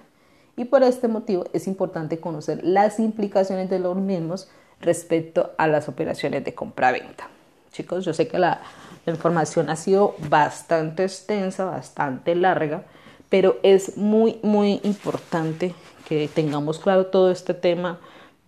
y 0.58 0.64
por 0.64 0.82
este 0.82 1.08
motivo 1.08 1.44
es 1.52 1.66
importante 1.68 2.18
conocer 2.18 2.60
las 2.64 2.98
implicaciones 2.98 3.70
de 3.70 3.78
los 3.78 3.96
mismos 3.96 4.48
respecto 4.80 5.52
a 5.56 5.68
las 5.68 5.88
operaciones 5.88 6.44
de 6.44 6.54
compra-venta. 6.54 7.28
Chicos, 7.72 8.04
yo 8.04 8.12
sé 8.12 8.26
que 8.28 8.38
la, 8.38 8.60
información 9.06 9.70
ha 9.70 9.76
sido 9.76 10.14
bastante 10.28 11.04
extensa, 11.04 11.64
bastante 11.64 12.34
larga, 12.34 12.82
pero 13.30 13.56
es 13.62 13.96
muy, 13.96 14.38
muy 14.42 14.80
importante 14.82 15.74
que 16.06 16.28
tengamos 16.28 16.78
claro 16.78 17.06
todo 17.06 17.30
este 17.30 17.54
tema 17.54 17.98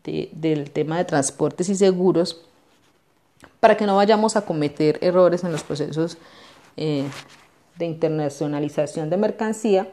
del 0.03 0.71
tema 0.71 0.99
de 0.99 1.07
transportes 1.07 1.71
y 1.71 1.77
seguros 1.77 2.45
para 3.61 3.77
que 3.77 3.87
no 3.87 3.97
vayamos 3.97 4.37
a 4.37 4.43
cometer 4.43 4.99
errores 5.01 5.45
en 5.45 5.53
los 5.53 5.63
procesos 5.63 6.19
eh, 6.77 7.07
de 7.79 7.85
internacionalización 7.87 9.09
de 9.09 9.17
mercancía, 9.17 9.89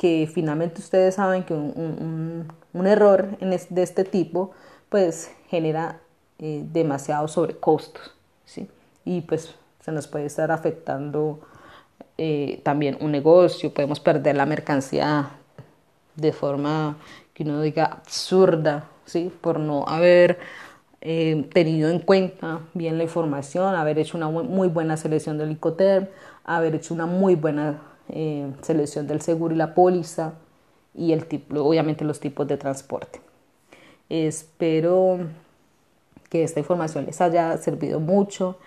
que 0.00 0.26
finalmente 0.32 0.80
ustedes 0.80 1.16
saben 1.16 1.42
que 1.42 1.52
un, 1.52 2.46
error 2.86 3.36
de 3.38 3.82
este 3.82 4.04
tipo 4.04 4.52
pues 4.88 5.30
genera 5.50 6.00
eh, 6.38 6.64
demasiado 6.72 7.28
sobrecostos, 7.28 8.10
¿sí? 8.46 8.66
Y 9.04 9.20
pues 9.20 9.54
se 9.84 9.92
nos 9.92 10.06
puede 10.06 10.24
estar 10.24 10.50
afectando 10.52 11.40
eh, 12.16 12.62
también 12.62 12.96
un 13.02 13.12
negocio, 13.12 13.74
podemos 13.74 14.00
perder 14.00 14.36
la 14.36 14.46
mercancía 14.46 15.32
de 16.16 16.32
forma 16.32 16.96
que 17.34 17.42
uno 17.42 17.60
diga 17.60 17.84
absurda, 17.84 18.88
¿sí? 19.04 19.30
por 19.42 19.60
no 19.60 19.84
haber 19.86 20.38
eh, 21.02 21.46
tenido 21.52 21.90
en 21.90 21.98
cuenta 21.98 22.60
bien 22.72 22.96
la 22.96 23.02
información, 23.04 23.74
haber 23.74 23.98
hecho 23.98 24.16
una 24.16 24.30
muy 24.30 24.68
buena 24.68 24.96
selección 24.96 25.36
del 25.36 25.50
ICOTER, 25.50 26.10
haber 26.44 26.74
hecho 26.74 26.94
una 26.94 27.04
muy 27.04 27.34
buena 27.34 27.89
eh, 28.12 28.52
selección 28.62 29.06
del 29.06 29.20
seguro 29.20 29.54
y 29.54 29.58
la 29.58 29.74
póliza 29.74 30.34
y 30.94 31.12
el 31.12 31.26
tipo, 31.26 31.60
obviamente 31.60 32.04
los 32.04 32.20
tipos 32.20 32.46
de 32.46 32.56
transporte. 32.56 33.20
Espero 34.08 35.18
que 36.28 36.42
esta 36.42 36.60
información 36.60 37.06
les 37.06 37.20
haya 37.20 37.56
servido 37.58 38.00
mucho. 38.00 38.58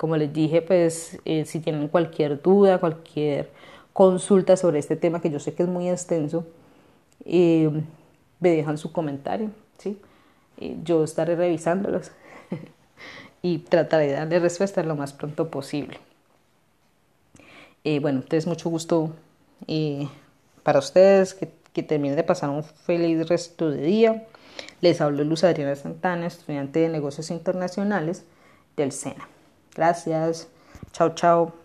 Como 0.00 0.16
les 0.16 0.32
dije, 0.32 0.62
pues 0.62 1.18
eh, 1.26 1.44
si 1.44 1.60
tienen 1.60 1.86
cualquier 1.88 2.40
duda, 2.40 2.78
cualquier 2.78 3.50
consulta 3.92 4.56
sobre 4.56 4.78
este 4.78 4.96
tema, 4.96 5.20
que 5.20 5.28
yo 5.28 5.38
sé 5.38 5.52
que 5.52 5.64
es 5.64 5.68
muy 5.68 5.90
extenso, 5.90 6.46
eh, 7.26 7.70
me 8.38 8.48
dejan 8.48 8.78
su 8.78 8.92
comentario, 8.92 9.50
¿sí? 9.76 10.00
Eh, 10.56 10.78
yo 10.84 11.04
estaré 11.04 11.36
revisándolos 11.36 12.12
y 13.42 13.58
trataré 13.58 14.06
de 14.06 14.12
darle 14.14 14.38
respuesta 14.38 14.82
lo 14.82 14.96
más 14.96 15.12
pronto 15.12 15.50
posible. 15.50 15.98
Bueno, 17.84 18.20
entonces 18.20 18.46
mucho 18.46 18.70
gusto 18.70 19.10
para 20.62 20.78
ustedes, 20.78 21.34
que, 21.34 21.50
que 21.72 21.82
terminen 21.82 22.16
de 22.16 22.24
pasar 22.24 22.50
un 22.50 22.64
feliz 22.64 23.28
resto 23.28 23.70
de 23.70 23.82
día. 23.82 24.26
Les 24.80 25.00
hablo 25.00 25.24
Luz 25.24 25.44
Adriana 25.44 25.74
Santana, 25.76 26.26
estudiante 26.26 26.80
de 26.80 26.88
negocios 26.88 27.30
internacionales 27.30 28.24
del 28.76 28.92
SENA. 28.92 29.28
Gracias. 29.74 30.48
Chao, 30.92 31.14
chao. 31.14 31.59